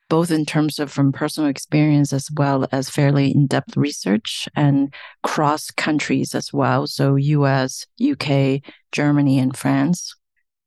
both 0.09 0.31
in 0.31 0.47
terms 0.47 0.79
of 0.79 0.93
from 0.93 1.11
personal 1.11 1.51
experience 1.51 2.13
as 2.13 2.29
well 2.33 2.69
as 2.71 2.89
fairly 2.89 3.33
in 3.35 3.49
depth 3.49 3.77
research 3.77 4.49
and 4.55 4.95
cross 5.25 5.73
countries 5.73 6.33
as 6.33 6.53
well. 6.53 6.87
So, 6.87 7.17
US, 7.17 7.87
UK, 8.01 8.61
Germany, 8.93 9.41
and 9.41 9.57
France. 9.57 10.15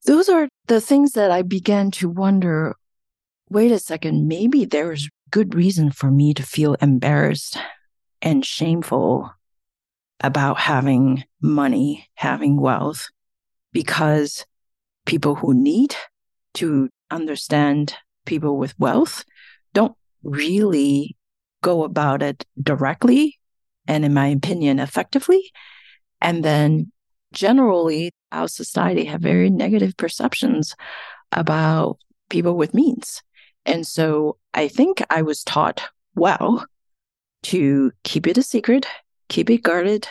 Those 0.06 0.27
are 0.27 0.50
the 0.67 0.82
things 0.82 1.13
that 1.13 1.32
I 1.32 1.41
began 1.41 1.91
to 1.91 2.10
wonder 2.10 2.75
wait 3.50 3.72
a 3.72 3.79
second, 3.79 4.27
maybe 4.27 4.65
there's 4.65 5.08
good 5.32 5.56
reason 5.56 5.91
for 5.91 6.12
me 6.12 6.34
to 6.34 6.44
feel 6.44 6.74
embarrassed 6.82 7.58
and 8.22 8.46
shameful 8.46 9.32
about 10.21 10.59
having 10.59 11.24
money, 11.41 12.07
having 12.15 12.59
wealth, 12.59 13.09
because 13.74 14.45
people 15.05 15.36
who 15.36 15.53
need 15.53 15.95
to 16.55 16.89
understand 17.12 17.93
people 18.25 18.57
with 18.57 18.77
wealth 18.79 19.24
don't 19.74 19.95
really 20.24 21.15
go 21.62 21.83
about 21.83 22.21
it 22.21 22.45
directly 22.62 23.38
and, 23.88 24.03
in 24.03 24.13
my 24.13 24.27
opinion, 24.27 24.79
effectively. 24.79 25.51
And 26.21 26.43
then 26.43 26.91
generally, 27.31 28.12
our 28.31 28.47
society 28.47 29.05
have 29.05 29.21
very 29.21 29.50
negative 29.50 29.95
perceptions 29.97 30.75
about 31.31 31.97
people 32.29 32.55
with 32.55 32.74
means. 32.74 33.21
And 33.65 33.86
so 33.86 34.38
I 34.53 34.67
think 34.67 35.03
I 35.09 35.21
was 35.21 35.43
taught 35.43 35.83
well 36.15 36.65
to 37.43 37.91
keep 38.03 38.27
it 38.27 38.38
a 38.38 38.43
secret, 38.43 38.88
keep 39.29 39.50
it 39.50 39.63
guarded, 39.63 40.07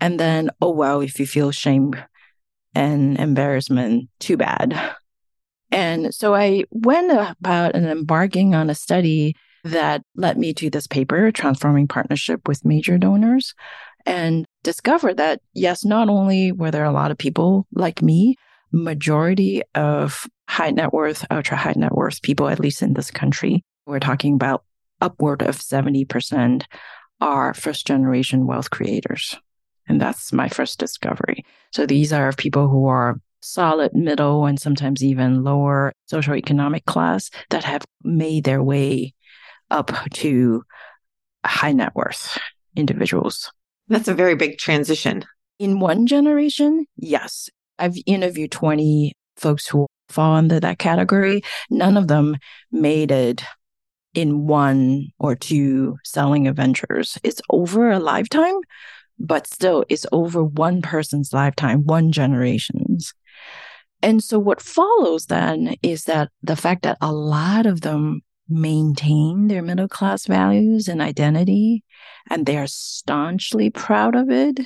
and 0.00 0.18
then, 0.18 0.50
oh, 0.60 0.70
well, 0.70 1.00
if 1.00 1.20
you 1.20 1.26
feel 1.26 1.52
shame 1.52 1.94
and 2.74 3.18
embarrassment, 3.18 4.08
too 4.18 4.36
bad. 4.36 4.78
And 5.70 6.14
so 6.14 6.34
I 6.34 6.64
went 6.70 7.12
about 7.12 7.74
and 7.74 7.86
embarking 7.86 8.54
on 8.54 8.68
a 8.68 8.74
study 8.74 9.34
that 9.64 10.02
led 10.16 10.38
me 10.38 10.52
to 10.54 10.68
this 10.70 10.86
paper, 10.86 11.30
Transforming 11.30 11.86
Partnership 11.86 12.48
with 12.48 12.64
Major 12.64 12.98
Donors, 12.98 13.54
and 14.04 14.44
discovered 14.64 15.16
that, 15.18 15.40
yes, 15.54 15.84
not 15.84 16.08
only 16.08 16.52
were 16.52 16.70
there 16.70 16.84
a 16.84 16.92
lot 16.92 17.10
of 17.10 17.18
people 17.18 17.66
like 17.72 18.02
me, 18.02 18.36
majority 18.72 19.62
of 19.74 20.26
high 20.48 20.70
net 20.70 20.92
worth, 20.92 21.24
ultra 21.30 21.56
high 21.56 21.74
net 21.76 21.94
worth 21.94 22.20
people, 22.22 22.48
at 22.48 22.60
least 22.60 22.82
in 22.82 22.94
this 22.94 23.10
country, 23.10 23.64
we're 23.86 24.00
talking 24.00 24.34
about 24.34 24.64
upward 25.00 25.42
of 25.42 25.58
70% 25.58 26.64
are 27.22 27.54
first 27.54 27.86
generation 27.86 28.48
wealth 28.48 28.70
creators. 28.70 29.38
And 29.88 30.00
that's 30.00 30.32
my 30.32 30.48
first 30.48 30.80
discovery. 30.80 31.44
So 31.72 31.86
these 31.86 32.12
are 32.12 32.32
people 32.32 32.68
who 32.68 32.86
are 32.86 33.20
solid 33.40 33.94
middle 33.94 34.44
and 34.44 34.60
sometimes 34.60 35.04
even 35.04 35.44
lower 35.44 35.92
socioeconomic 36.10 36.84
class 36.84 37.30
that 37.50 37.62
have 37.62 37.84
made 38.02 38.42
their 38.44 38.62
way 38.62 39.14
up 39.70 39.92
to 40.14 40.64
high 41.44 41.72
net 41.72 41.94
worth 41.94 42.38
individuals. 42.76 43.52
That's 43.86 44.08
a 44.08 44.14
very 44.14 44.34
big 44.34 44.58
transition. 44.58 45.24
In 45.60 45.78
one 45.78 46.06
generation, 46.06 46.86
yes. 46.96 47.48
I've 47.78 47.96
interviewed 48.04 48.50
20 48.50 49.12
folks 49.36 49.68
who 49.68 49.86
fall 50.08 50.34
under 50.34 50.58
that 50.58 50.78
category. 50.78 51.42
None 51.70 51.96
of 51.96 52.08
them 52.08 52.36
made 52.72 53.12
it 53.12 53.44
in 54.14 54.46
one 54.46 55.08
or 55.18 55.34
two 55.34 55.98
selling 56.04 56.46
adventures. 56.48 57.18
It's 57.22 57.40
over 57.50 57.90
a 57.90 57.98
lifetime, 57.98 58.56
but 59.18 59.46
still 59.46 59.84
it's 59.88 60.06
over 60.12 60.42
one 60.42 60.82
person's 60.82 61.32
lifetime, 61.32 61.84
one 61.84 62.12
generation's. 62.12 63.14
And 64.02 64.22
so 64.22 64.38
what 64.38 64.60
follows 64.60 65.26
then 65.26 65.76
is 65.82 66.04
that 66.04 66.30
the 66.42 66.56
fact 66.56 66.82
that 66.82 66.98
a 67.00 67.12
lot 67.12 67.66
of 67.66 67.82
them 67.82 68.22
maintain 68.48 69.46
their 69.46 69.62
middle 69.62 69.88
class 69.88 70.26
values 70.26 70.88
and 70.88 71.00
identity, 71.00 71.84
and 72.28 72.44
they 72.44 72.58
are 72.58 72.66
staunchly 72.66 73.70
proud 73.70 74.14
of 74.14 74.30
it. 74.30 74.60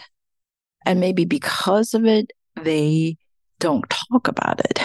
And 0.84 1.00
maybe 1.00 1.24
because 1.24 1.94
of 1.94 2.06
it, 2.06 2.32
they 2.62 3.16
don't 3.60 3.84
talk 3.90 4.28
about 4.28 4.60
it. 4.60 4.80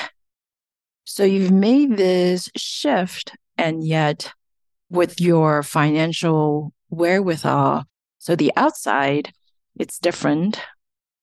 So 1.06 1.24
you've 1.24 1.52
made 1.52 1.97
this 1.97 2.50
shift, 2.56 3.36
and 3.58 3.86
yet 3.86 4.32
with 4.91 5.21
your 5.21 5.63
financial 5.63 6.73
wherewithal, 6.89 7.86
so 8.19 8.36
the 8.36 8.51
outside, 8.56 9.32
it's 9.80 9.97
different. 9.97 10.62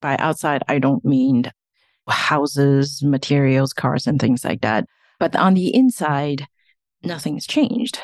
By 0.00 0.16
outside, 0.16 0.62
I 0.68 0.78
don't 0.78 1.04
mean 1.04 1.52
houses, 2.09 3.02
materials, 3.02 3.72
cars, 3.72 4.07
and 4.07 4.18
things 4.18 4.44
like 4.44 4.62
that. 4.62 4.87
But 5.20 5.37
on 5.37 5.54
the 5.54 5.74
inside, 5.74 6.46
nothing's 7.02 7.46
changed. 7.46 8.00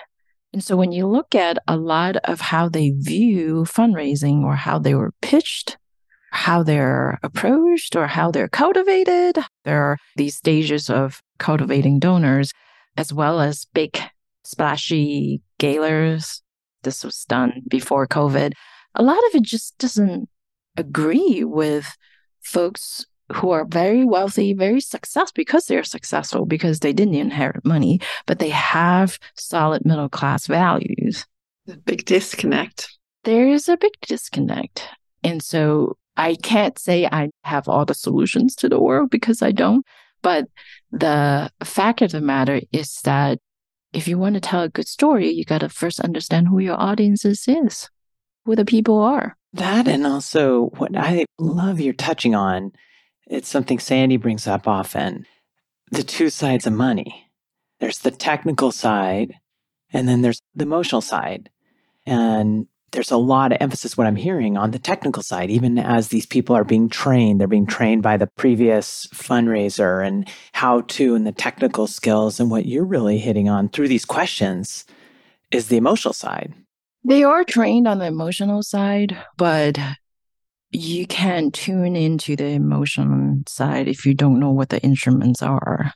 And 0.53 0.63
so 0.63 0.77
when 0.77 0.93
you 0.93 1.07
look 1.07 1.35
at 1.35 1.59
a 1.67 1.77
lot 1.77 2.17
of 2.25 2.41
how 2.41 2.69
they 2.69 2.91
view 2.91 3.65
fundraising 3.65 4.45
or 4.45 4.57
how 4.57 4.79
they 4.79 4.95
were 4.95 5.13
pitched, 5.23 5.79
how 6.31 6.63
they're 6.63 7.19
approached 7.23 7.97
or 7.97 8.07
how 8.07 8.31
they're 8.31 8.49
cultivated, 8.49 9.39
there 9.65 9.83
are 9.83 9.99
these 10.17 10.37
stages 10.37 10.91
of 10.91 11.23
cultivating 11.39 11.99
donors, 11.99 12.53
as 12.97 13.13
well 13.13 13.41
as 13.41 13.67
big, 13.73 13.99
splashy 14.45 15.41
galas. 15.59 16.43
This 16.83 17.05
was 17.05 17.25
done 17.25 17.63
before 17.69 18.07
COVID. 18.07 18.53
A 18.95 19.03
lot 19.03 19.19
of 19.19 19.35
it 19.35 19.43
just 19.43 19.77
doesn't 19.79 20.29
agree 20.77 21.45
with 21.45 21.97
folks 22.43 23.07
who 23.33 23.51
are 23.51 23.65
very 23.65 24.05
wealthy, 24.05 24.53
very 24.53 24.81
successful 24.81 25.33
because 25.35 25.67
they're 25.67 25.83
successful 25.85 26.45
because 26.45 26.81
they 26.81 26.93
didn't 26.93 27.15
inherit 27.15 27.65
money, 27.65 28.01
but 28.27 28.39
they 28.39 28.51
have 28.51 29.19
solid 29.35 29.85
middle 29.85 30.11
class 30.11 30.47
values. 30.47 31.25
A 31.69 31.77
big 31.77 32.05
disconnect. 32.05 32.91
There 33.25 33.49
is 33.49 33.69
a 33.69 33.79
big 33.79 33.93
disconnect. 34.03 34.87
And 35.23 35.43
so 35.43 35.97
I 36.17 36.35
can't 36.35 36.79
say 36.79 37.07
I 37.07 37.31
have 37.45 37.69
all 37.69 37.87
the 37.87 37.95
solutions 37.95 38.55
to 38.57 38.69
the 38.69 38.81
world 38.81 39.11
because 39.11 39.41
I 39.41 39.53
don't. 39.53 39.85
But 40.21 40.47
the 40.93 41.51
fact 41.65 42.03
of 42.03 42.13
the 42.13 42.21
matter 42.21 42.61
is 42.73 43.01
that 43.05 43.39
if 43.95 44.09
you 44.09 44.19
want 44.19 44.35
to 44.35 44.41
tell 44.41 44.63
a 44.63 44.69
good 44.69 44.89
story, 44.89 45.31
you 45.31 45.45
got 45.45 45.59
to 45.59 45.69
first 45.69 46.01
understand 46.01 46.49
who 46.49 46.59
your 46.59 46.81
audiences 46.81 47.45
is, 47.47 47.89
who 48.45 48.57
the 48.57 48.65
people 48.65 48.99
are. 48.99 49.37
That 49.53 49.87
and 49.87 50.07
also 50.07 50.67
what 50.77 50.97
I 50.97 51.27
love 51.39 51.81
you're 51.81 51.95
touching 51.95 52.35
on 52.35 52.73
it's 53.27 53.49
something 53.49 53.79
Sandy 53.79 54.17
brings 54.17 54.47
up 54.47 54.69
often 54.69 55.27
the 55.91 56.03
two 56.03 56.31
sides 56.31 56.67
of 56.67 56.73
money. 56.73 57.31
There's 57.81 57.99
the 57.99 58.11
technical 58.11 58.73
side, 58.73 59.35
and 59.93 60.09
then 60.09 60.23
there's 60.23 60.41
the 60.55 60.65
emotional 60.65 61.01
side. 61.01 61.51
And 62.07 62.67
there's 62.95 63.11
a 63.11 63.17
lot 63.17 63.53
of 63.53 63.59
emphasis, 63.61 63.97
what 63.97 64.07
I'm 64.07 64.17
hearing, 64.17 64.57
on 64.57 64.71
the 64.71 64.79
technical 64.79 65.23
side, 65.23 65.51
even 65.51 65.79
as 65.79 66.09
these 66.09 66.27
people 66.27 66.57
are 66.57 66.65
being 66.65 66.89
trained. 66.89 67.41
They're 67.41 67.49
being 67.49 67.67
trained 67.67 68.03
by 68.03 68.17
the 68.17 68.27
previous 68.27 69.07
fundraiser 69.13 70.07
and 70.07 70.29
how 70.53 70.83
to 70.83 71.15
and 71.15 71.27
the 71.27 71.33
technical 71.33 71.87
skills. 71.87 72.41
And 72.41 72.51
what 72.51 72.67
you're 72.67 72.85
really 72.85 73.19
hitting 73.19 73.49
on 73.49 73.69
through 73.69 73.89
these 73.89 74.05
questions 74.05 74.85
is 75.51 75.69
the 75.69 75.77
emotional 75.77 76.15
side. 76.15 76.55
They 77.05 77.23
are 77.23 77.45
trained 77.45 77.87
on 77.87 77.99
the 77.99 78.07
emotional 78.07 78.63
side, 78.63 79.17
but 79.37 79.79
you 80.71 81.07
can 81.07 81.51
tune 81.51 81.97
into 81.97 82.35
the 82.35 82.47
emotional 82.47 83.43
side 83.47 83.89
if 83.89 84.07
you 84.07 84.15
don't 84.15 84.41
know 84.41 84.51
what 84.51 84.71
the 84.71 84.81
instruments 84.83 85.43
are. 85.43 85.93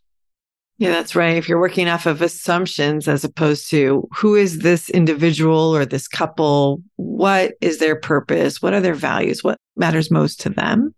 Yeah, 0.79 0.91
that's 0.91 1.17
right. 1.17 1.37
If 1.37 1.49
you're 1.49 1.61
working 1.61 1.89
off 1.89 2.07
of 2.07 2.23
assumptions 2.23 3.09
as 3.09 3.25
opposed 3.25 3.69
to 3.71 4.09
who 4.15 4.37
is 4.37 4.61
this 4.61 4.89
individual 4.91 5.75
or 5.75 5.85
this 5.85 6.07
couple, 6.07 6.83
what 6.95 7.55
is 7.61 7.79
their 7.79 7.97
purpose? 7.97 8.63
What 8.63 8.75
are 8.75 8.81
their 8.81 8.95
values? 8.95 9.43
What 9.43 9.59
matters 9.77 10.09
most 10.09 10.41
to 10.43 10.51
them? 10.51 10.95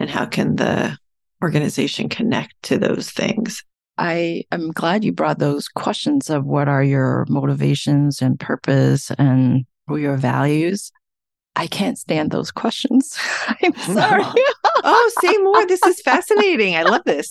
And 0.00 0.10
how 0.10 0.26
can 0.26 0.56
the 0.56 0.98
organization 1.42 2.08
connect 2.08 2.54
to 2.64 2.78
those 2.78 3.10
things? 3.10 3.62
I 3.98 4.44
am 4.50 4.72
glad 4.72 5.04
you 5.04 5.12
brought 5.12 5.38
those 5.38 5.68
questions 5.68 6.28
of 6.28 6.44
what 6.44 6.66
are 6.66 6.82
your 6.82 7.24
motivations 7.28 8.20
and 8.20 8.40
purpose 8.40 9.12
and 9.12 9.64
your 9.88 10.16
values. 10.16 10.90
I 11.54 11.66
can't 11.66 11.98
stand 11.98 12.30
those 12.30 12.50
questions. 12.50 13.16
I'm 13.62 13.74
sorry. 13.94 14.24
oh, 14.82 15.12
say 15.20 15.36
more. 15.38 15.66
This 15.66 15.82
is 15.84 16.00
fascinating. 16.00 16.74
I 16.74 16.82
love 16.82 17.02
this. 17.04 17.28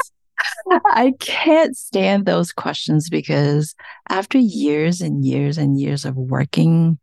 I 0.86 1.13
can't 1.19 1.75
stand 1.75 2.25
those 2.25 2.52
questions 2.52 3.10
because 3.10 3.75
after 4.10 4.38
years 4.38 5.02
and 5.02 5.25
years 5.25 5.58
and 5.58 5.80
years 5.80 6.06
of 6.06 6.15
working 6.15 6.99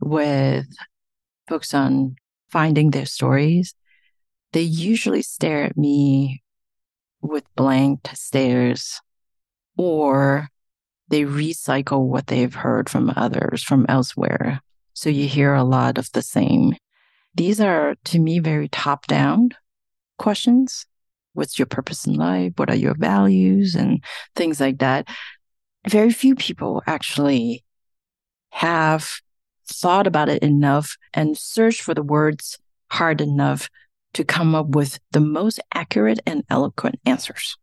with 0.00 0.66
folks 1.48 1.74
on 1.74 2.16
finding 2.50 2.90
their 2.90 3.06
stories, 3.06 3.74
they 4.52 4.62
usually 4.62 5.22
stare 5.22 5.64
at 5.64 5.76
me 5.76 6.42
with 7.20 7.44
blank 7.54 8.08
stares 8.14 9.00
or 9.76 10.48
they 11.08 11.22
recycle 11.22 12.06
what 12.06 12.26
they've 12.26 12.54
heard 12.54 12.88
from 12.88 13.12
others 13.16 13.62
from 13.62 13.86
elsewhere. 13.88 14.60
So 14.94 15.08
you 15.08 15.28
hear 15.28 15.54
a 15.54 15.64
lot 15.64 15.98
of 15.98 16.10
the 16.12 16.22
same. 16.22 16.74
These 17.34 17.60
are, 17.60 17.94
to 18.04 18.18
me, 18.18 18.38
very 18.38 18.68
top 18.68 19.06
down 19.06 19.50
questions. 20.18 20.86
What's 21.34 21.58
your 21.58 21.66
purpose 21.66 22.06
in 22.06 22.14
life? 22.14 22.52
What 22.56 22.70
are 22.70 22.76
your 22.76 22.94
values? 22.94 23.74
And 23.74 24.02
things 24.36 24.60
like 24.60 24.78
that. 24.78 25.08
Very 25.88 26.12
few 26.12 26.34
people 26.34 26.82
actually 26.86 27.64
have 28.50 29.20
thought 29.66 30.06
about 30.06 30.28
it 30.28 30.42
enough 30.42 30.96
and 31.14 31.36
searched 31.36 31.82
for 31.82 31.94
the 31.94 32.02
words 32.02 32.58
hard 32.90 33.20
enough 33.20 33.70
to 34.14 34.24
come 34.24 34.54
up 34.54 34.68
with 34.68 34.98
the 35.12 35.20
most 35.20 35.58
accurate 35.74 36.20
and 36.26 36.44
eloquent 36.50 37.00
answers. 37.06 37.56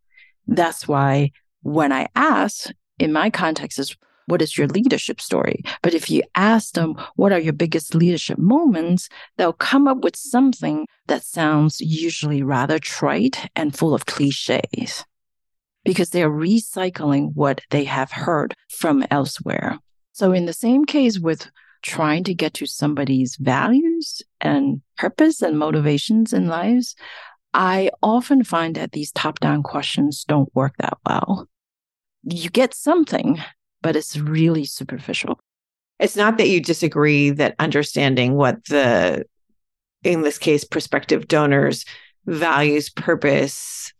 That's 0.46 0.88
why 0.88 1.30
when 1.62 1.92
I 1.92 2.08
ask 2.16 2.70
in 2.98 3.12
my 3.12 3.30
context 3.30 3.78
is 3.78 3.96
what 4.26 4.42
is 4.42 4.56
your 4.56 4.68
leadership 4.68 5.20
story? 5.20 5.62
But 5.82 5.94
if 5.94 6.10
you 6.10 6.22
ask 6.34 6.74
them, 6.74 6.94
what 7.16 7.32
are 7.32 7.40
your 7.40 7.52
biggest 7.52 7.94
leadership 7.94 8.38
moments? 8.38 9.08
They'll 9.36 9.52
come 9.52 9.88
up 9.88 9.98
with 9.98 10.16
something 10.16 10.86
that 11.06 11.24
sounds 11.24 11.80
usually 11.80 12.42
rather 12.42 12.78
trite 12.78 13.50
and 13.56 13.76
full 13.76 13.94
of 13.94 14.06
cliches 14.06 15.04
because 15.84 16.10
they're 16.10 16.30
recycling 16.30 17.32
what 17.34 17.60
they 17.70 17.84
have 17.84 18.12
heard 18.12 18.54
from 18.68 19.04
elsewhere. 19.10 19.78
So 20.12 20.32
in 20.32 20.46
the 20.46 20.52
same 20.52 20.84
case 20.84 21.18
with 21.18 21.50
trying 21.82 22.24
to 22.24 22.34
get 22.34 22.54
to 22.54 22.66
somebody's 22.66 23.36
values 23.36 24.22
and 24.40 24.82
purpose 24.98 25.40
and 25.40 25.58
motivations 25.58 26.32
in 26.32 26.46
lives, 26.46 26.94
I 27.54 27.90
often 28.02 28.44
find 28.44 28.76
that 28.76 28.92
these 28.92 29.12
top 29.12 29.40
down 29.40 29.62
questions 29.62 30.24
don't 30.24 30.54
work 30.54 30.74
that 30.78 30.98
well. 31.06 31.48
You 32.22 32.50
get 32.50 32.74
something, 32.74 33.40
but 33.82 33.96
it's 33.96 34.16
really 34.16 34.64
superficial. 34.64 35.38
It's 35.98 36.16
not 36.16 36.38
that 36.38 36.48
you 36.48 36.60
disagree 36.60 37.30
that 37.30 37.54
understanding 37.58 38.34
what 38.34 38.64
the, 38.66 39.24
in 40.02 40.22
this 40.22 40.38
case, 40.38 40.64
prospective 40.64 41.28
donors' 41.28 41.84
values, 42.26 42.88
purpose, 42.88 43.92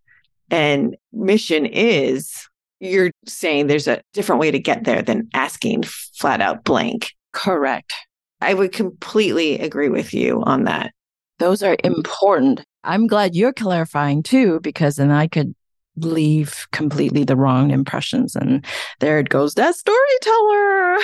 and 0.51 0.97
mission 1.13 1.67
is. 1.67 2.49
You're 2.81 3.11
saying 3.27 3.67
there's 3.67 3.89
a 3.89 4.01
different 4.15 4.41
way 4.41 4.51
to 4.51 4.59
get 4.59 4.85
there 4.85 5.03
than 5.03 5.29
asking 5.35 5.83
flat 5.83 6.41
out 6.41 6.65
blank. 6.65 7.13
Correct. 7.33 7.93
I 8.41 8.55
would 8.55 8.73
completely 8.73 9.59
agree 9.59 9.91
with 9.91 10.15
you 10.15 10.43
on 10.45 10.65
that. 10.65 10.93
Those 11.39 11.63
are 11.63 11.77
important. 11.85 12.65
I'm 12.83 13.07
glad 13.07 13.35
you're 13.35 13.53
clarifying 13.53 14.23
too, 14.23 14.61
because 14.61 14.97
then 14.97 15.11
I 15.11 15.27
could 15.27 15.55
leave 16.05 16.67
completely 16.73 17.25
the 17.25 17.37
wrong 17.37 17.71
impressions. 17.71 18.37
And 18.37 18.65
there 19.01 19.19
it 19.19 19.29
goes, 19.29 19.55
that 19.55 19.75
storyteller. 19.75 20.99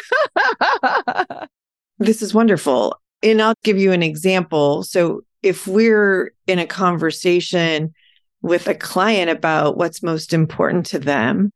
this 1.98 2.22
is 2.22 2.34
wonderful. 2.34 3.00
And 3.22 3.40
I'll 3.40 3.54
give 3.64 3.78
you 3.78 3.92
an 3.92 4.02
example. 4.02 4.82
So 4.82 5.22
if 5.42 5.66
we're 5.66 6.32
in 6.46 6.58
a 6.58 6.66
conversation 6.66 7.94
with 8.42 8.68
a 8.68 8.74
client 8.74 9.30
about 9.30 9.76
what's 9.76 10.02
most 10.02 10.32
important 10.32 10.86
to 10.86 10.98
them, 10.98 11.50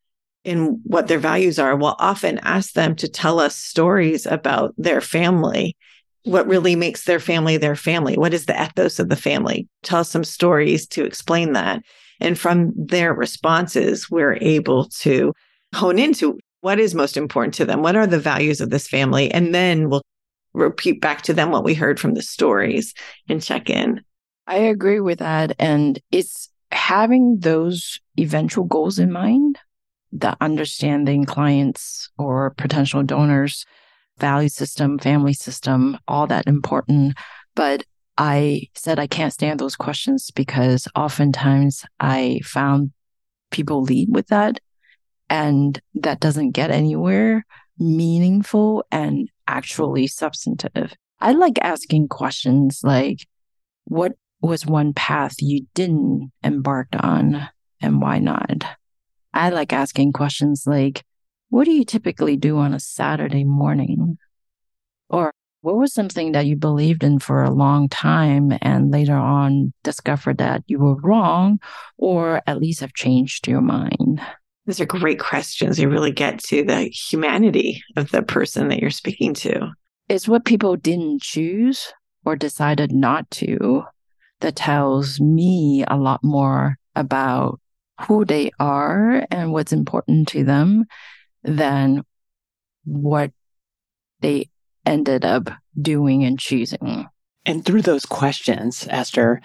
and 0.45 0.79
what 0.85 1.09
their 1.09 1.19
values 1.19 1.59
are, 1.59 1.77
we'll 1.77 1.97
often 1.99 2.39
ask 2.39 2.73
them 2.73 2.97
to 2.97 3.09
tell 3.09 3.41
us 3.41 3.55
stories 3.57 4.27
about 4.27 4.75
their 4.79 5.01
family. 5.01 5.77
What 6.25 6.47
really 6.47 6.77
makes 6.77 7.05
their 7.05 7.21
family 7.21 7.57
their 7.57 7.77
family? 7.77 8.17
What 8.17 8.35
is 8.35 8.47
the 8.47 8.61
ethos 8.61 8.99
of 8.99 9.09
the 9.09 9.17
family? 9.17 9.69
Tell 9.83 10.01
us 10.01 10.11
some 10.11 10.25
stories 10.25 10.87
to 10.89 11.05
explain 11.05 11.53
that. 11.53 11.83
And 12.21 12.39
from 12.39 12.73
their 12.77 13.15
responses, 13.15 14.11
we're 14.11 14.39
able 14.41 14.89
to 15.01 15.33
hone 15.75 15.99
into 15.99 16.39
what 16.61 16.79
is 16.79 16.95
most 16.95 17.17
important 17.17 17.55
to 17.55 17.65
them. 17.65 17.83
What 17.83 17.97
are 17.97 18.07
the 18.07 18.19
values 18.19 18.61
of 18.61 18.71
this 18.71 18.89
family? 18.89 19.31
And 19.31 19.55
then 19.55 19.89
we'll 19.89 20.03
repeat 20.53 21.01
back 21.01 21.23
to 21.23 21.33
them 21.33 21.51
what 21.51 21.65
we 21.65 21.75
heard 21.75 21.99
from 21.99 22.15
the 22.15 22.23
stories 22.23 22.93
and 23.29 23.43
check 23.43 23.71
in. 23.71 24.03
I 24.47 24.57
agree 24.57 25.01
with 25.01 25.21
that. 25.21 25.55
And 25.59 25.99
it's 26.11 26.49
having 26.73 27.39
those 27.39 28.01
eventual 28.19 28.65
goals 28.65 28.99
in 28.99 29.13
mind 29.13 29.59
the 30.13 30.37
understanding 30.41 31.25
clients 31.25 32.11
or 32.19 32.51
potential 32.51 33.01
donors 33.05 33.65
value 34.19 34.49
system, 34.49 34.99
family 34.99 35.33
system, 35.33 35.99
all 36.07 36.27
that 36.27 36.47
important. 36.47 37.17
But 37.57 37.85
I 38.19 38.69
said 38.75 38.99
I 38.99 39.07
can't 39.07 39.33
stand 39.33 39.61
those 39.61 39.77
questions 39.77 40.31
because 40.31 40.87
oftentimes 40.95 41.85
I 41.99 42.41
found 42.45 42.93
people 43.51 43.83
lead 43.83 44.09
with 44.11 44.29
that 44.29 44.61
and 45.29 45.81
that 45.95 46.21
doesn't 46.21 46.51
get 46.51 46.71
anywhere 46.71 47.47
meaningful 47.79 48.85
and 48.91 49.31
actually 49.49 50.07
substantive. 50.07 50.93
I 51.21 51.33
like 51.33 51.59
asking 51.63 52.09
questions 52.09 52.81
like, 52.83 53.27
what 53.85 54.13
was 54.41 54.67
one 54.67 54.93
path 54.93 55.37
you 55.41 55.67
didn't 55.75 56.31
embark 56.43 56.89
on 56.93 57.49
and 57.81 58.01
why 58.01 58.19
not? 58.19 58.65
I 59.33 59.51
like 59.51 59.73
asking 59.73 60.13
questions 60.13 60.65
like, 60.67 61.05
what 61.49 61.65
do 61.65 61.73
you 61.73 61.85
typically 61.85 62.37
do 62.37 62.59
on 62.59 62.75
a 62.75 62.81
Saturday 62.81 63.45
morning? 63.45 64.19
Or 65.09 65.33
what 65.63 65.77
was 65.77 65.93
something 65.93 66.33
that 66.33 66.47
you 66.47 66.57
believed 66.57 67.05
in 67.05 67.19
for 67.19 67.43
a 67.43 67.51
long 67.51 67.89
time 67.89 68.53
and 68.63 68.91
later 68.91 69.15
on 69.15 69.73
discovered 69.85 70.39
that 70.39 70.63
you 70.67 70.79
were 70.79 70.97
wrong 70.97 71.61
or 71.99 72.41
at 72.47 72.61
least 72.61 72.81
have 72.81 72.95
changed 72.95 73.47
your 73.47 73.61
mind? 73.61 74.21
These 74.67 74.81
are 74.81 74.87
great 74.87 75.19
questions. 75.19 75.79
You 75.79 75.89
really 75.89 76.13
get 76.13 76.39
to 76.45 76.65
the 76.65 76.85
humanity 76.85 77.83
of 77.97 78.11
the 78.11 78.23
person 78.23 78.69
that 78.69 78.81
you're 78.81 78.91
speaking 78.91 79.35
to. 79.35 79.73
It's 80.09 80.29
what 80.29 80.45
people 80.45 80.77
didn't 80.77 81.23
choose 81.23 81.93
or 82.25 82.37
decided 82.37 82.93
not 82.93 83.31
to 83.33 83.85
that 84.41 84.57
tells 84.57 85.21
me 85.21 85.85
a 85.87 85.97
lot 85.97 86.25
more 86.25 86.79
about 86.95 87.61
who 88.03 88.25
they 88.25 88.51
are 88.59 89.27
and 89.31 89.53
what's 89.53 89.73
important 89.73 90.29
to 90.29 90.45
them 90.45 90.85
than 91.43 92.03
what 92.85 93.33
they 94.21 94.49
ended 94.87 95.25
up 95.25 95.51
doing 95.81 96.25
and 96.25 96.39
choosing. 96.39 97.09
And 97.47 97.65
through 97.65 97.83
those 97.83 98.05
questions, 98.05 98.87
Esther, 98.91 99.41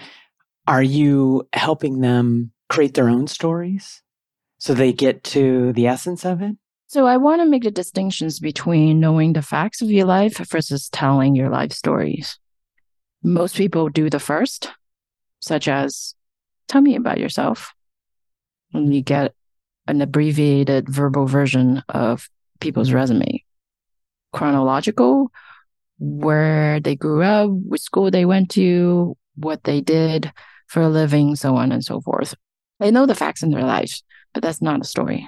are 0.68 0.84
you 0.84 1.48
helping 1.54 2.02
them 2.02 2.52
create 2.70 2.94
their 2.94 3.10
own 3.10 3.28
stories 3.28 4.02
so 4.58 4.74
they 4.74 4.92
get 4.92 5.24
to 5.24 5.74
the 5.74 5.88
essence 5.88 6.26
of 6.26 6.42
it? 6.42 6.56
So 6.88 7.08
I 7.08 7.18
want 7.18 7.42
to 7.42 7.46
make 7.46 7.64
the 7.64 7.72
distinctions 7.72 8.40
between 8.40 9.00
knowing 9.00 9.34
the 9.34 9.42
facts 9.42 9.82
of 9.82 9.92
your 9.92 10.06
life 10.06 10.38
versus 10.50 10.90
telling 10.90 11.36
your 11.36 11.50
life 11.50 11.72
stories. 11.72 12.38
Most 13.24 13.56
people 13.56 13.90
do 13.90 14.10
the 14.10 14.20
first, 14.20 14.72
such 15.40 15.68
as 15.68 16.14
tell 16.68 16.82
me 16.82 16.96
about 16.96 17.20
yourself 17.20 17.74
and 18.76 18.94
you 18.94 19.02
get 19.02 19.34
an 19.88 20.02
abbreviated 20.02 20.90
verbal 20.90 21.26
version 21.26 21.84
of 21.90 22.30
people's 22.60 22.92
resume. 22.92 23.45
Chronological, 24.36 25.32
where 25.98 26.80
they 26.80 26.96
grew 26.96 27.24
up, 27.24 27.50
which 27.50 27.82
school 27.82 28.12
they 28.12 28.26
went 28.26 28.52
to, 28.52 29.18
what 29.36 29.64
they 29.64 29.82
did 29.82 30.32
for 30.68 30.84
a 30.84 30.90
living, 30.90 31.36
so 31.36 31.56
on 31.56 31.72
and 31.72 31.84
so 31.84 32.02
forth. 32.02 32.36
They 32.80 32.92
know 32.92 33.06
the 33.06 33.16
facts 33.16 33.44
in 33.44 33.52
their 33.52 33.64
lives, 33.64 34.04
but 34.34 34.44
that's 34.44 34.62
not 34.62 34.82
a 34.82 34.86
story 34.86 35.28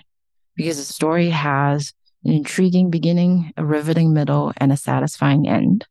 because 0.56 0.80
a 0.80 0.84
story 0.84 1.30
has 1.30 1.93
an 2.26 2.34
intriguing 2.34 2.89
beginning, 2.89 3.54
a 3.56 3.65
riveting 3.65 4.13
middle, 4.13 4.52
and 4.58 4.74
a 4.74 4.78
satisfying 4.78 5.48
end. 5.48 5.86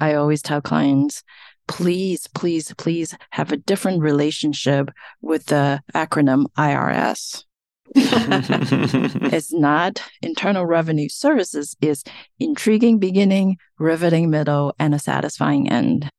I 0.00 0.14
always 0.14 0.42
tell 0.42 0.60
clients 0.60 1.22
please, 1.66 2.26
please, 2.34 2.74
please 2.76 3.16
have 3.30 3.52
a 3.52 3.56
different 3.56 4.02
relationship 4.02 4.90
with 5.22 5.46
the 5.46 5.80
acronym 5.94 6.46
IRS. 6.58 7.44
it's 9.32 9.52
not 9.52 10.02
internal 10.22 10.66
revenue 10.66 11.08
services 11.08 11.76
is 11.80 12.02
intriguing 12.38 12.98
beginning 12.98 13.56
riveting 13.78 14.30
middle 14.30 14.74
and 14.78 14.94
a 14.94 14.98
satisfying 14.98 15.70
end 15.70 16.10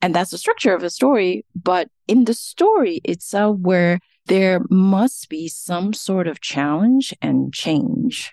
and 0.00 0.14
that's 0.14 0.30
the 0.30 0.38
structure 0.38 0.74
of 0.74 0.82
a 0.82 0.90
story 0.90 1.44
but 1.54 1.88
in 2.08 2.24
the 2.24 2.34
story 2.34 3.00
itself 3.04 3.58
where 3.58 3.98
there 4.26 4.60
must 4.70 5.28
be 5.28 5.48
some 5.48 5.92
sort 5.92 6.26
of 6.26 6.40
challenge 6.40 7.12
and 7.20 7.52
change 7.52 8.32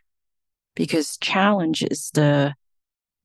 because 0.76 1.18
challenge 1.18 1.84
is 1.84 2.12
the 2.14 2.54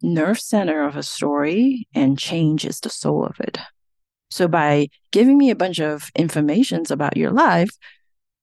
nerve 0.03 0.39
center 0.39 0.85
of 0.87 0.97
a 0.97 1.03
story 1.03 1.89
and 1.95 2.19
change 2.19 2.65
is 2.65 2.81
the 2.81 2.91
soul 2.91 3.25
of 3.25 3.39
it. 3.41 3.59
So 4.31 4.49
by 4.49 4.89
giving 5.13 5.39
me 5.39 5.51
a 5.51 5.57
bunch 5.57 5.79
of 5.79 6.11
informations 6.17 6.91
about 6.91 7.17
your 7.17 7.31
life, 7.31 7.71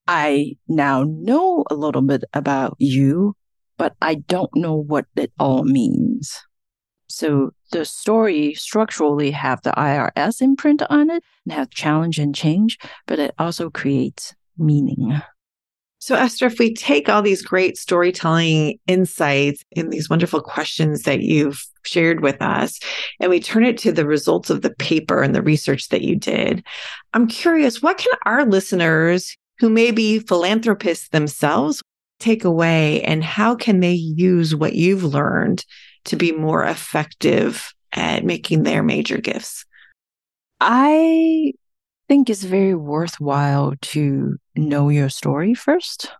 I 0.07 0.57
now 0.67 1.03
know 1.07 1.63
a 1.69 1.75
little 1.75 2.01
bit 2.01 2.23
about 2.33 2.75
you, 2.79 3.35
but 3.77 3.95
I 4.01 4.15
don't 4.15 4.53
know 4.55 4.75
what 4.75 5.05
it 5.15 5.31
all 5.39 5.63
means. 5.63 6.39
So 7.07 7.51
the 7.71 7.85
story 7.85 8.53
structurally 8.55 9.31
have 9.31 9.61
the 9.61 9.71
IRS 9.71 10.41
imprint 10.41 10.81
on 10.89 11.09
it 11.09 11.23
and 11.45 11.53
have 11.53 11.69
challenge 11.69 12.19
and 12.19 12.33
change, 12.33 12.77
but 13.05 13.19
it 13.19 13.33
also 13.37 13.69
creates 13.69 14.33
meaning. 14.57 15.21
So, 15.99 16.15
Esther, 16.15 16.47
if 16.47 16.59
we 16.59 16.73
take 16.73 17.07
all 17.07 17.21
these 17.21 17.41
great 17.41 17.77
storytelling 17.77 18.77
insights 18.87 19.63
and 19.73 19.89
these 19.89 20.09
wonderful 20.09 20.41
questions 20.41 21.03
that 21.03 21.21
you've 21.21 21.65
shared 21.85 22.21
with 22.21 22.41
us, 22.41 22.77
and 23.21 23.29
we 23.29 23.39
turn 23.39 23.63
it 23.63 23.77
to 23.77 23.93
the 23.93 24.05
results 24.05 24.49
of 24.49 24.63
the 24.63 24.73
paper 24.75 25.21
and 25.21 25.33
the 25.33 25.41
research 25.41 25.87
that 25.89 26.01
you 26.01 26.17
did, 26.17 26.61
I'm 27.13 27.25
curious 27.25 27.81
what 27.81 27.99
can 27.99 28.11
our 28.25 28.43
listeners 28.43 29.37
who 29.59 29.69
may 29.69 29.91
be 29.91 30.19
philanthropists 30.19 31.09
themselves 31.09 31.81
take 32.19 32.45
away, 32.45 33.01
and 33.03 33.23
how 33.23 33.55
can 33.55 33.81
they 33.81 33.93
use 33.93 34.55
what 34.55 34.73
you've 34.73 35.03
learned 35.03 35.65
to 36.05 36.15
be 36.15 36.31
more 36.31 36.63
effective 36.63 37.73
at 37.91 38.23
making 38.23 38.63
their 38.63 38.81
major 38.81 39.17
gifts? 39.17 39.65
I 40.59 41.53
think 42.07 42.29
it's 42.29 42.43
very 42.43 42.75
worthwhile 42.75 43.73
to 43.81 44.37
know 44.55 44.89
your 44.89 45.09
story 45.09 45.53
first 45.53 46.11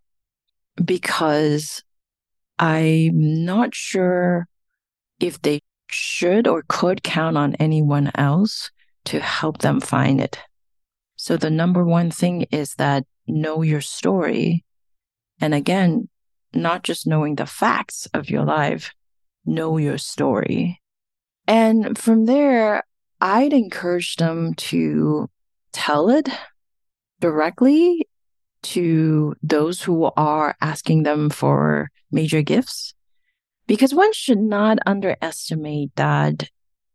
because 0.83 1.81
I'm 2.59 3.45
not 3.45 3.73
sure 3.73 4.47
if 5.19 5.41
they 5.41 5.61
should 5.89 6.47
or 6.47 6.63
could 6.67 7.03
count 7.03 7.37
on 7.37 7.55
anyone 7.55 8.11
else 8.15 8.71
to 9.05 9.19
help 9.19 9.59
them 9.59 9.79
find 9.79 10.19
it. 10.19 10.39
So 11.15 11.37
the 11.37 11.49
number 11.49 11.85
one 11.85 12.11
thing 12.11 12.47
is 12.51 12.75
that 12.75 13.05
know 13.27 13.61
your 13.61 13.81
story. 13.81 14.63
And 15.39 15.53
again, 15.53 16.09
not 16.53 16.83
just 16.83 17.07
knowing 17.07 17.35
the 17.35 17.45
facts 17.45 18.07
of 18.13 18.29
your 18.29 18.45
life, 18.45 18.93
know 19.45 19.77
your 19.77 19.97
story. 19.97 20.81
And 21.47 21.97
from 21.97 22.25
there, 22.25 22.83
I'd 23.19 23.53
encourage 23.53 24.15
them 24.17 24.53
to 24.55 25.29
tell 25.71 26.09
it 26.09 26.29
directly 27.19 28.07
to 28.63 29.35
those 29.43 29.81
who 29.81 30.11
are 30.15 30.55
asking 30.61 31.03
them 31.03 31.29
for 31.29 31.89
major 32.11 32.41
gifts. 32.41 32.93
Because 33.67 33.93
one 33.93 34.13
should 34.13 34.39
not 34.39 34.77
underestimate 34.85 35.95
that 35.95 36.49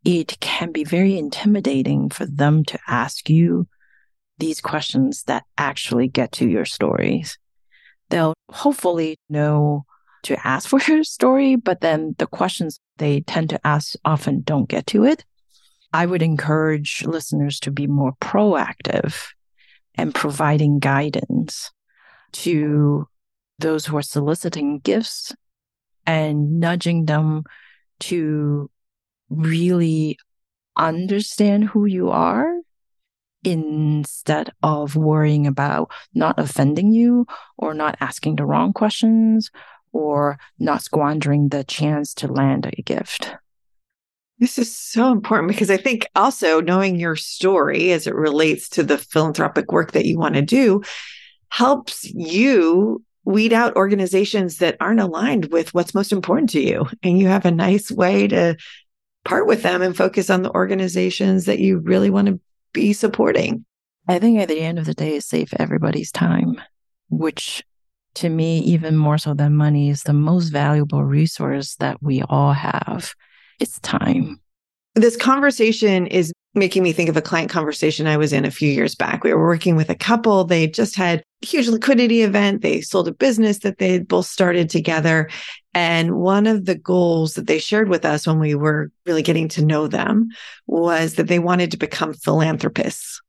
it 0.05 0.39
can 0.39 0.71
be 0.71 0.83
very 0.83 1.17
intimidating 1.17 2.09
for 2.09 2.25
them 2.25 2.63
to 2.65 2.79
ask 2.87 3.29
you 3.29 3.67
these 4.39 4.61
questions 4.61 5.23
that 5.23 5.43
actually 5.57 6.07
get 6.07 6.31
to 6.33 6.47
your 6.47 6.65
stories. 6.65 7.37
They'll 8.09 8.33
hopefully 8.49 9.17
know 9.29 9.85
to 10.23 10.47
ask 10.47 10.69
for 10.69 10.79
your 10.81 11.03
story, 11.03 11.55
but 11.55 11.81
then 11.81 12.15
the 12.17 12.27
questions 12.27 12.79
they 12.97 13.21
tend 13.21 13.49
to 13.51 13.67
ask 13.67 13.95
often 14.03 14.41
don't 14.41 14.69
get 14.69 14.87
to 14.87 15.05
it. 15.05 15.23
I 15.91 16.05
would 16.05 16.21
encourage 16.21 17.03
listeners 17.05 17.59
to 17.61 17.71
be 17.71 17.87
more 17.87 18.13
proactive 18.21 19.27
and 19.95 20.13
providing 20.13 20.79
guidance 20.79 21.71
to 22.31 23.07
those 23.57 23.85
who 23.85 23.97
are 23.97 24.03
soliciting 24.03 24.79
gifts 24.79 25.33
and 26.05 26.59
nudging 26.59 27.05
them 27.05 27.43
to 28.01 28.69
really 29.29 30.17
understand 30.77 31.65
who 31.65 31.85
you 31.85 32.09
are 32.09 32.58
instead 33.43 34.51
of 34.63 34.95
worrying 34.95 35.47
about 35.47 35.91
not 36.13 36.39
offending 36.39 36.91
you 36.91 37.25
or 37.57 37.73
not 37.73 37.97
asking 38.01 38.35
the 38.35 38.45
wrong 38.45 38.73
questions 38.73 39.49
or 39.91 40.37
not 40.59 40.81
squandering 40.81 41.49
the 41.49 41.63
chance 41.63 42.13
to 42.13 42.27
land 42.27 42.65
a 42.65 42.81
gift. 42.81 43.33
This 44.39 44.57
is 44.57 44.73
so 44.73 45.11
important 45.11 45.49
because 45.49 45.69
I 45.69 45.77
think 45.77 46.07
also 46.15 46.61
knowing 46.61 46.97
your 46.97 47.15
story 47.15 47.91
as 47.91 48.07
it 48.07 48.15
relates 48.15 48.69
to 48.69 48.83
the 48.83 48.97
philanthropic 48.97 49.71
work 49.71 49.91
that 49.91 50.05
you 50.05 50.17
want 50.17 50.35
to 50.35 50.41
do 50.41 50.81
helps 51.49 52.05
you 52.05 53.03
weed 53.25 53.51
out 53.51 53.75
organizations 53.75 54.57
that 54.57 54.77
aren't 54.79 55.01
aligned 55.01 55.51
with 55.51 55.73
what's 55.73 55.93
most 55.93 56.11
important 56.11 56.49
to 56.51 56.61
you. 56.61 56.87
And 57.03 57.19
you 57.19 57.27
have 57.27 57.45
a 57.45 57.51
nice 57.51 57.91
way 57.91 58.27
to 58.27 58.55
part 59.25 59.45
with 59.45 59.61
them 59.61 59.81
and 59.81 59.95
focus 59.95 60.29
on 60.29 60.43
the 60.43 60.53
organizations 60.53 61.45
that 61.45 61.59
you 61.59 61.79
really 61.79 62.09
want 62.09 62.27
to 62.27 62.39
be 62.73 62.93
supporting. 62.93 63.65
I 64.07 64.19
think 64.19 64.39
at 64.39 64.47
the 64.47 64.59
end 64.59 64.79
of 64.79 64.85
the 64.85 64.93
day, 64.93 65.17
it 65.17 65.23
saves 65.23 65.53
everybody's 65.59 66.11
time, 66.11 66.61
which 67.09 67.63
to 68.15 68.29
me, 68.29 68.59
even 68.59 68.97
more 68.97 69.17
so 69.17 69.33
than 69.33 69.55
money, 69.55 69.89
is 69.89 70.03
the 70.03 70.13
most 70.13 70.49
valuable 70.49 71.03
resource 71.03 71.75
that 71.75 72.01
we 72.01 72.21
all 72.23 72.53
have. 72.53 73.13
It's 73.59 73.79
time. 73.81 74.41
This 74.95 75.15
conversation 75.15 76.07
is 76.07 76.33
making 76.55 76.83
me 76.83 76.91
think 76.91 77.09
of 77.09 77.17
a 77.17 77.21
client 77.21 77.51
conversation 77.51 78.07
I 78.07 78.17
was 78.17 78.33
in 78.33 78.45
a 78.45 78.51
few 78.51 78.71
years 78.71 78.95
back. 78.95 79.23
We 79.23 79.33
were 79.33 79.45
working 79.45 79.75
with 79.75 79.89
a 79.89 79.95
couple. 79.95 80.43
They 80.43 80.67
just 80.67 80.95
had 80.95 81.23
huge 81.41 81.67
liquidity 81.67 82.21
event. 82.21 82.61
They 82.61 82.81
sold 82.81 83.07
a 83.07 83.13
business 83.13 83.59
that 83.59 83.77
they 83.77 83.93
had 83.93 84.07
both 84.07 84.25
started 84.25 84.69
together. 84.69 85.29
And 85.73 86.15
one 86.15 86.47
of 86.47 86.65
the 86.65 86.75
goals 86.75 87.35
that 87.35 87.47
they 87.47 87.59
shared 87.59 87.89
with 87.89 88.05
us 88.05 88.27
when 88.27 88.39
we 88.39 88.55
were 88.55 88.91
really 89.05 89.21
getting 89.21 89.47
to 89.49 89.65
know 89.65 89.87
them 89.87 90.29
was 90.67 91.15
that 91.15 91.27
they 91.27 91.39
wanted 91.39 91.71
to 91.71 91.77
become 91.77 92.13
philanthropists. 92.13 93.21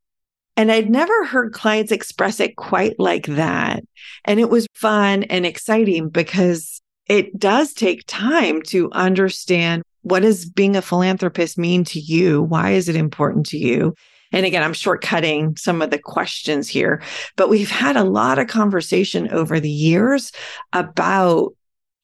And 0.56 0.70
I'd 0.72 0.90
never 0.90 1.24
heard 1.24 1.52
clients 1.52 1.92
express 1.92 2.40
it 2.40 2.56
quite 2.56 2.98
like 2.98 3.26
that. 3.26 3.82
And 4.24 4.40
it 4.40 4.50
was 4.50 4.66
fun 4.74 5.22
and 5.24 5.46
exciting 5.46 6.08
because 6.08 6.82
it 7.06 7.38
does 7.38 7.72
take 7.72 8.04
time 8.06 8.62
to 8.62 8.90
understand 8.92 9.82
what 10.02 10.20
does 10.20 10.48
being 10.48 10.76
a 10.76 10.82
philanthropist 10.82 11.58
mean 11.58 11.84
to 11.84 12.00
you? 12.00 12.42
Why 12.42 12.70
is 12.70 12.88
it 12.88 12.96
important 12.96 13.46
to 13.46 13.58
you? 13.58 13.94
And 14.32 14.46
again, 14.46 14.62
I'm 14.62 14.72
shortcutting 14.72 15.58
some 15.58 15.82
of 15.82 15.90
the 15.90 15.98
questions 15.98 16.68
here, 16.68 17.02
but 17.36 17.48
we've 17.48 17.70
had 17.70 17.96
a 17.96 18.04
lot 18.04 18.38
of 18.38 18.46
conversation 18.46 19.28
over 19.32 19.58
the 19.58 19.70
years 19.70 20.32
about 20.72 21.54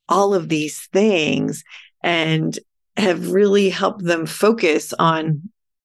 all 0.08 0.34
of 0.34 0.48
these 0.48 0.86
things 0.92 1.62
and 2.02 2.58
have 2.96 3.32
really 3.32 3.68
helped 3.68 4.04
them 4.04 4.26
focus 4.26 4.92
on 4.98 5.42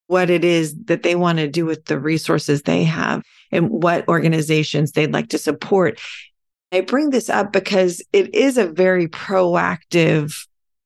what 0.08 0.30
it 0.30 0.44
is 0.44 0.76
that 0.86 1.04
they 1.04 1.16
want 1.16 1.38
to 1.38 1.48
do 1.48 1.66
with 1.66 1.86
the 1.86 2.00
resources 2.00 2.64
they 2.64 2.84
have 2.84 3.24
and 3.52 3.70
what 3.70 4.08
organizations 4.08 4.92
they'd 4.92 5.14
like 5.14 5.30
to 5.30 5.38
support. 5.38 6.00
I 6.72 6.82
bring 6.82 7.10
this 7.10 7.30
up 7.30 7.52
because 7.52 8.02
it 8.14 8.34
is 8.34 8.58
a 8.58 8.68
very 8.68 9.08
proactive 9.08 10.34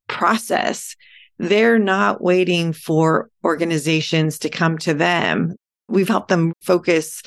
process. 0.07 0.95
They're 1.37 1.79
not 1.79 2.21
waiting 2.21 2.73
for 2.73 3.29
organizations 3.43 4.39
to 4.39 4.49
come 4.49 4.77
to 4.79 4.93
them. 4.93 5.55
We've 5.87 6.07
helped 6.07 6.29
them 6.29 6.53
focus 6.61 7.21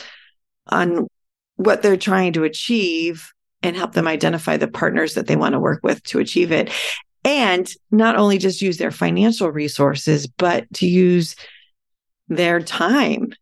on 0.68 1.06
what 1.56 1.82
they're 1.82 1.96
trying 1.96 2.32
to 2.34 2.44
achieve 2.44 3.30
and 3.62 3.76
help 3.76 3.92
them 3.92 4.06
identify 4.06 4.56
the 4.56 4.68
partners 4.68 5.14
that 5.14 5.26
they 5.26 5.36
want 5.36 5.52
to 5.54 5.60
work 5.60 5.80
with 5.82 6.02
to 6.04 6.20
achieve 6.20 6.52
it. 6.52 6.70
And 7.24 7.68
not 7.90 8.16
only 8.16 8.38
just 8.38 8.62
use 8.62 8.78
their 8.78 8.90
financial 8.90 9.50
resources, 9.50 10.26
but 10.26 10.72
to 10.74 10.86
use 10.86 11.36
their 12.28 12.60
time, 12.60 13.32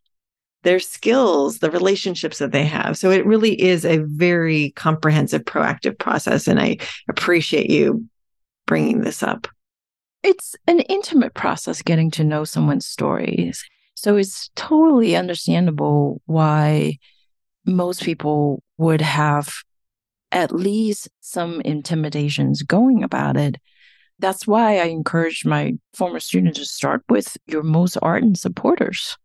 their 0.63 0.81
skills, 0.81 1.59
the 1.59 1.71
relationships 1.71 2.39
that 2.39 2.53
they 2.53 2.65
have. 2.65 2.97
So 2.97 3.11
it 3.11 3.27
really 3.27 3.61
is 3.61 3.85
a 3.85 3.99
very 3.99 4.71
comprehensive, 4.71 5.45
proactive 5.45 5.99
process. 5.99 6.49
And 6.49 6.59
I 6.59 6.79
appreciate 7.09 7.71
you 7.71 8.07
bringing 8.67 9.03
this 9.03 9.23
up. 9.23 9.47
It's 10.27 10.57
an 10.67 10.81
intimate 10.81 11.35
process 11.35 11.83
getting 11.83 12.11
to 12.11 12.25
know 12.25 12.43
someone's 12.43 12.85
stories. 12.85 13.65
So 13.95 14.17
it's 14.17 14.51
totally 14.57 15.15
understandable 15.15 16.21
why 16.27 16.99
most 17.65 18.03
people 18.03 18.61
would 18.77 19.01
have 19.03 19.55
at 20.33 20.51
least 20.51 21.09
some 21.21 21.61
intimidations 21.61 22.65
going 22.65 23.05
about 23.05 23.37
it. 23.37 23.59
That's 24.19 24.49
why 24.49 24.81
I 24.81 24.87
encourage 24.87 25.45
my 25.45 25.75
former 25.95 26.19
students 26.19 26.59
to 26.59 26.65
start 26.65 27.05
with 27.09 27.37
your 27.47 27.63
most 27.63 27.97
ardent 28.03 28.37
supporters 28.37 29.17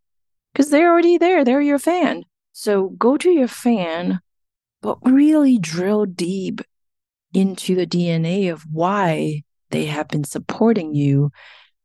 because 0.54 0.70
they're 0.70 0.92
already 0.92 1.18
there. 1.18 1.44
They're 1.44 1.62
your 1.62 1.80
fan. 1.80 2.26
So 2.52 2.90
go 2.90 3.18
to 3.18 3.32
your 3.32 3.48
fan, 3.48 4.20
but 4.84 5.00
really 5.04 5.58
drill 5.58 6.06
deep 6.06 6.62
into 7.34 7.74
the 7.74 7.88
DNA 7.88 8.54
of 8.54 8.68
why 8.72 9.42
they 9.72 9.86
have 9.86 10.08
been 10.08 10.24
supporting 10.24 10.94
you, 10.94 11.32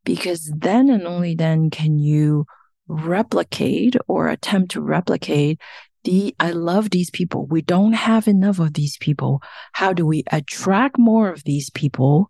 because 0.03 0.51
then 0.55 0.89
and 0.89 1.05
only 1.05 1.35
then 1.35 1.69
can 1.69 1.99
you 1.99 2.45
replicate 2.87 3.95
or 4.07 4.29
attempt 4.29 4.71
to 4.71 4.81
replicate 4.81 5.59
the 6.03 6.33
I 6.39 6.51
love 6.51 6.89
these 6.89 7.09
people. 7.09 7.45
We 7.45 7.61
don't 7.61 7.93
have 7.93 8.27
enough 8.27 8.59
of 8.59 8.73
these 8.73 8.97
people. 8.97 9.41
How 9.73 9.91
do 9.91 10.05
we 10.05 10.23
attract 10.31 10.97
more 10.97 11.29
of 11.29 11.43
these 11.43 11.69
people? 11.69 12.29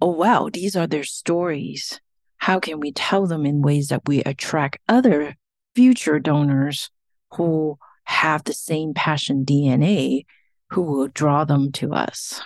Oh 0.00 0.12
wow, 0.12 0.48
these 0.52 0.76
are 0.76 0.86
their 0.86 1.04
stories. 1.04 2.00
How 2.38 2.60
can 2.60 2.78
we 2.78 2.92
tell 2.92 3.26
them 3.26 3.44
in 3.44 3.62
ways 3.62 3.88
that 3.88 4.02
we 4.06 4.22
attract 4.22 4.78
other 4.88 5.36
future 5.74 6.20
donors 6.20 6.90
who 7.32 7.78
have 8.04 8.44
the 8.44 8.54
same 8.54 8.94
passion 8.94 9.44
DNA 9.44 10.24
who 10.70 10.82
will 10.82 11.08
draw 11.08 11.44
them 11.44 11.72
to 11.72 11.92
us? 11.92 12.40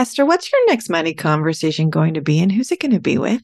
Esther, 0.00 0.24
what's 0.24 0.50
your 0.50 0.66
next 0.66 0.88
money 0.88 1.12
conversation 1.12 1.90
going 1.90 2.14
to 2.14 2.22
be 2.22 2.40
and 2.40 2.50
who's 2.50 2.72
it 2.72 2.80
going 2.80 2.90
to 2.90 3.00
be 3.00 3.18
with? 3.18 3.42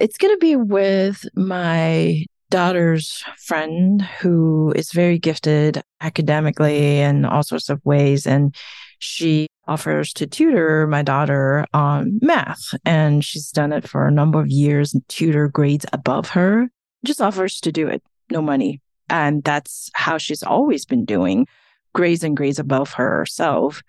It's 0.00 0.18
going 0.18 0.34
to 0.34 0.38
be 0.38 0.56
with 0.56 1.24
my 1.36 2.24
daughter's 2.50 3.22
friend 3.38 4.02
who 4.02 4.72
is 4.74 4.90
very 4.90 5.16
gifted 5.16 5.80
academically 6.00 6.98
in 6.98 7.24
all 7.24 7.44
sorts 7.44 7.68
of 7.68 7.80
ways. 7.84 8.26
And 8.26 8.52
she 8.98 9.46
offers 9.68 10.12
to 10.14 10.26
tutor 10.26 10.88
my 10.88 11.02
daughter 11.02 11.64
on 11.72 12.18
math. 12.20 12.74
And 12.84 13.24
she's 13.24 13.52
done 13.52 13.72
it 13.72 13.88
for 13.88 14.08
a 14.08 14.12
number 14.12 14.40
of 14.40 14.48
years 14.48 14.92
and 14.92 15.08
tutor 15.08 15.46
grades 15.46 15.86
above 15.92 16.30
her, 16.30 16.68
just 17.04 17.20
offers 17.20 17.60
to 17.60 17.70
do 17.70 17.86
it, 17.86 18.02
no 18.28 18.42
money. 18.42 18.80
And 19.08 19.44
that's 19.44 19.88
how 19.94 20.18
she's 20.18 20.42
always 20.42 20.84
been 20.84 21.04
doing 21.04 21.46
grades 21.94 22.24
and 22.24 22.36
grades 22.36 22.58
above 22.58 22.94
herself. 22.94 23.84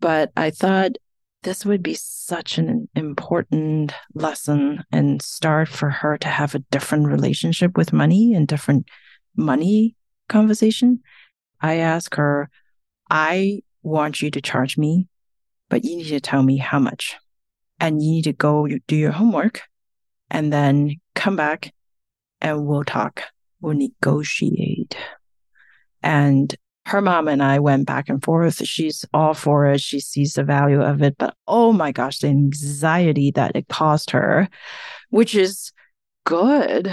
But 0.00 0.32
I 0.36 0.50
thought 0.50 0.96
this 1.42 1.64
would 1.64 1.82
be 1.82 1.94
such 1.94 2.58
an 2.58 2.88
important 2.94 3.92
lesson 4.14 4.84
and 4.92 5.22
start 5.22 5.68
for 5.68 5.90
her 5.90 6.18
to 6.18 6.28
have 6.28 6.54
a 6.54 6.64
different 6.70 7.06
relationship 7.06 7.76
with 7.76 7.92
money 7.92 8.34
and 8.34 8.46
different 8.46 8.86
money 9.36 9.96
conversation. 10.28 11.00
I 11.60 11.76
ask 11.76 12.14
her, 12.16 12.50
I 13.08 13.62
want 13.82 14.20
you 14.20 14.30
to 14.30 14.40
charge 14.40 14.76
me, 14.76 15.08
but 15.68 15.84
you 15.84 15.96
need 15.96 16.08
to 16.08 16.20
tell 16.20 16.42
me 16.42 16.58
how 16.58 16.78
much. 16.78 17.16
And 17.78 18.02
you 18.02 18.10
need 18.10 18.24
to 18.24 18.32
go 18.34 18.68
do 18.86 18.96
your 18.96 19.12
homework 19.12 19.62
and 20.30 20.52
then 20.52 20.96
come 21.14 21.36
back 21.36 21.72
and 22.40 22.66
we'll 22.66 22.84
talk. 22.84 23.22
We'll 23.60 23.74
negotiate. 23.74 24.96
And 26.02 26.54
her 26.86 27.00
mom 27.00 27.28
and 27.28 27.42
I 27.42 27.58
went 27.58 27.86
back 27.86 28.08
and 28.08 28.22
forth. 28.22 28.66
She's 28.66 29.04
all 29.12 29.34
for 29.34 29.66
it. 29.66 29.80
She 29.80 30.00
sees 30.00 30.34
the 30.34 30.44
value 30.44 30.82
of 30.82 31.02
it. 31.02 31.16
But 31.18 31.34
oh 31.46 31.72
my 31.72 31.92
gosh, 31.92 32.18
the 32.18 32.28
anxiety 32.28 33.30
that 33.32 33.54
it 33.54 33.68
caused 33.68 34.10
her, 34.10 34.48
which 35.10 35.34
is 35.34 35.72
good 36.24 36.92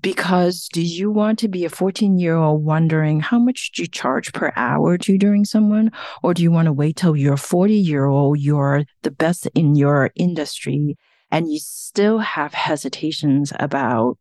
because 0.00 0.68
do 0.68 0.80
you 0.80 1.10
want 1.10 1.38
to 1.40 1.48
be 1.48 1.64
a 1.64 1.70
14 1.70 2.18
year 2.18 2.36
old 2.36 2.64
wondering 2.64 3.20
how 3.20 3.38
much 3.38 3.72
do 3.72 3.82
you 3.82 3.88
charge 3.88 4.32
per 4.32 4.52
hour 4.56 4.96
tutoring 4.96 5.44
someone? 5.44 5.90
Or 6.22 6.34
do 6.34 6.42
you 6.42 6.50
want 6.50 6.66
to 6.66 6.72
wait 6.72 6.96
till 6.96 7.16
you're 7.16 7.36
40 7.36 7.74
year 7.74 8.06
old, 8.06 8.38
you're 8.38 8.84
the 9.02 9.10
best 9.10 9.46
in 9.54 9.74
your 9.74 10.10
industry, 10.14 10.96
and 11.30 11.50
you 11.50 11.58
still 11.58 12.18
have 12.18 12.54
hesitations 12.54 13.52
about 13.58 14.18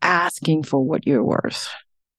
asking 0.00 0.62
for 0.64 0.84
what 0.84 1.06
you're 1.06 1.24
worth? 1.24 1.68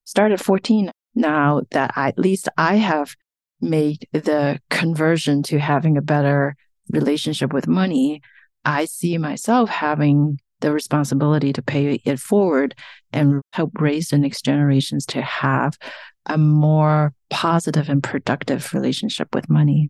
Start 0.04 0.32
at 0.32 0.42
14 0.42 0.92
now 1.16 1.62
that 1.72 1.94
I, 1.96 2.10
at 2.10 2.20
least 2.20 2.50
I 2.58 2.76
have 2.76 3.16
made 3.62 4.08
the 4.12 4.60
conversion 4.70 5.44
to 5.44 5.60
having 5.60 5.98
a 5.98 6.02
better 6.02 6.56
relationship 6.90 7.54
with 7.54 7.68
money, 7.68 8.22
I 8.66 8.86
see 8.86 9.18
myself 9.18 9.70
having 9.70 10.40
the 10.62 10.72
responsibility 10.72 11.52
to 11.54 11.62
pay 11.62 12.02
it 12.06 12.20
forward 12.20 12.74
and 13.12 13.42
help 13.52 13.80
raise 13.80 14.10
the 14.10 14.18
next 14.18 14.46
generations 14.46 15.06
to 15.08 15.22
have 15.22 15.78
a 16.26 16.38
more 16.38 17.14
positive 17.30 17.90
and 17.90 18.02
productive 18.02 18.74
relationship 18.74 19.36
with 19.36 19.50
money. 19.50 19.90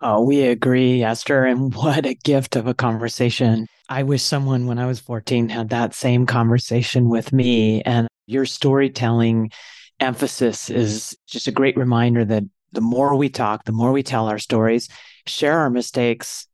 Oh, 0.00 0.22
we 0.22 0.42
agree, 0.42 1.02
Esther. 1.02 1.44
And 1.44 1.74
what 1.74 2.06
a 2.06 2.14
gift 2.14 2.56
of 2.56 2.66
a 2.66 2.74
conversation. 2.74 3.66
I 3.88 4.02
wish 4.02 4.22
someone 4.22 4.66
when 4.66 4.78
I 4.78 4.86
was 4.86 5.00
14 5.00 5.48
had 5.48 5.68
that 5.70 5.94
same 5.94 6.26
conversation 6.26 7.08
with 7.08 7.32
me. 7.32 7.82
And 7.82 8.08
your 8.26 8.46
storytelling 8.46 9.52
emphasis 10.00 10.70
is 10.70 11.16
just 11.26 11.48
a 11.48 11.52
great 11.52 11.76
reminder 11.76 12.24
that 12.24 12.44
the 12.72 12.80
more 12.80 13.14
we 13.14 13.28
talk, 13.28 13.64
the 13.64 13.72
more 13.72 13.92
we 13.92 14.02
tell 14.02 14.28
our 14.28 14.38
stories, 14.38 14.88
share 15.26 15.58
our 15.58 15.70
mistakes, 15.70 16.46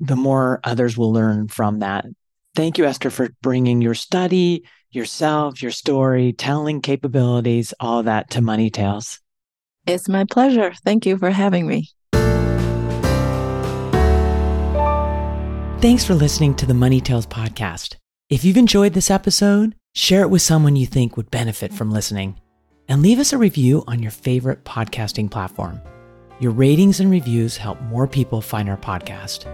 the 0.00 0.16
more 0.16 0.60
others 0.64 0.96
will 0.96 1.12
learn 1.12 1.48
from 1.48 1.80
that. 1.80 2.04
Thank 2.54 2.78
you, 2.78 2.84
Esther, 2.84 3.10
for 3.10 3.28
bringing 3.42 3.80
your 3.80 3.94
study, 3.94 4.64
yourself, 4.90 5.62
your 5.62 5.70
story, 5.70 6.32
telling 6.32 6.80
capabilities, 6.80 7.74
all 7.80 8.02
that 8.02 8.30
to 8.30 8.40
Money 8.40 8.70
Tales. 8.70 9.20
It's 9.86 10.08
my 10.08 10.24
pleasure. 10.24 10.72
Thank 10.84 11.06
you 11.06 11.16
for 11.16 11.30
having 11.30 11.66
me. 11.66 11.90
Thanks 15.80 16.04
for 16.04 16.14
listening 16.14 16.54
to 16.56 16.66
the 16.66 16.74
Money 16.74 17.00
Tales 17.00 17.26
podcast. 17.26 17.96
If 18.28 18.44
you've 18.44 18.56
enjoyed 18.56 18.94
this 18.94 19.10
episode, 19.10 19.76
share 19.94 20.22
it 20.22 20.30
with 20.30 20.42
someone 20.42 20.74
you 20.74 20.86
think 20.86 21.16
would 21.16 21.30
benefit 21.30 21.72
from 21.72 21.92
listening 21.92 22.40
and 22.88 23.02
leave 23.02 23.18
us 23.18 23.32
a 23.32 23.38
review 23.38 23.84
on 23.86 24.02
your 24.02 24.10
favorite 24.10 24.64
podcasting 24.64 25.30
platform. 25.30 25.80
Your 26.38 26.52
ratings 26.52 27.00
and 27.00 27.10
reviews 27.10 27.56
help 27.56 27.80
more 27.82 28.06
people 28.06 28.40
find 28.40 28.68
our 28.68 28.76
podcast. 28.76 29.46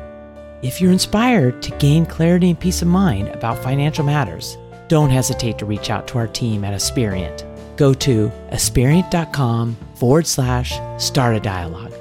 If 0.62 0.80
you're 0.80 0.92
inspired 0.92 1.62
to 1.62 1.76
gain 1.78 2.06
clarity 2.06 2.50
and 2.50 2.58
peace 2.58 2.82
of 2.82 2.88
mind 2.88 3.28
about 3.28 3.62
financial 3.62 4.04
matters, 4.04 4.56
don't 4.88 5.10
hesitate 5.10 5.58
to 5.58 5.66
reach 5.66 5.90
out 5.90 6.06
to 6.08 6.18
our 6.18 6.26
team 6.28 6.64
at 6.64 6.74
Aspiriant. 6.74 7.44
Go 7.76 7.94
to 7.94 8.30
aspiriant.com 8.50 9.76
forward 9.94 10.26
slash 10.26 10.74
start 11.02 11.36
a 11.36 11.40
dialogue. 11.40 11.94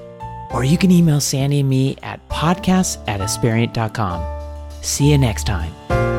Or 0.54 0.64
you 0.64 0.78
can 0.78 0.92
email 0.92 1.22
Sandy 1.22 1.62
and 1.62 1.70
me 1.70 1.98
at 2.04 2.28
podcasts 2.30 3.02
at 3.08 3.22
aspiriant.com. 3.22 4.82
See 4.84 5.12
you 5.12 5.18
next 5.18 5.46
time. 5.46 6.11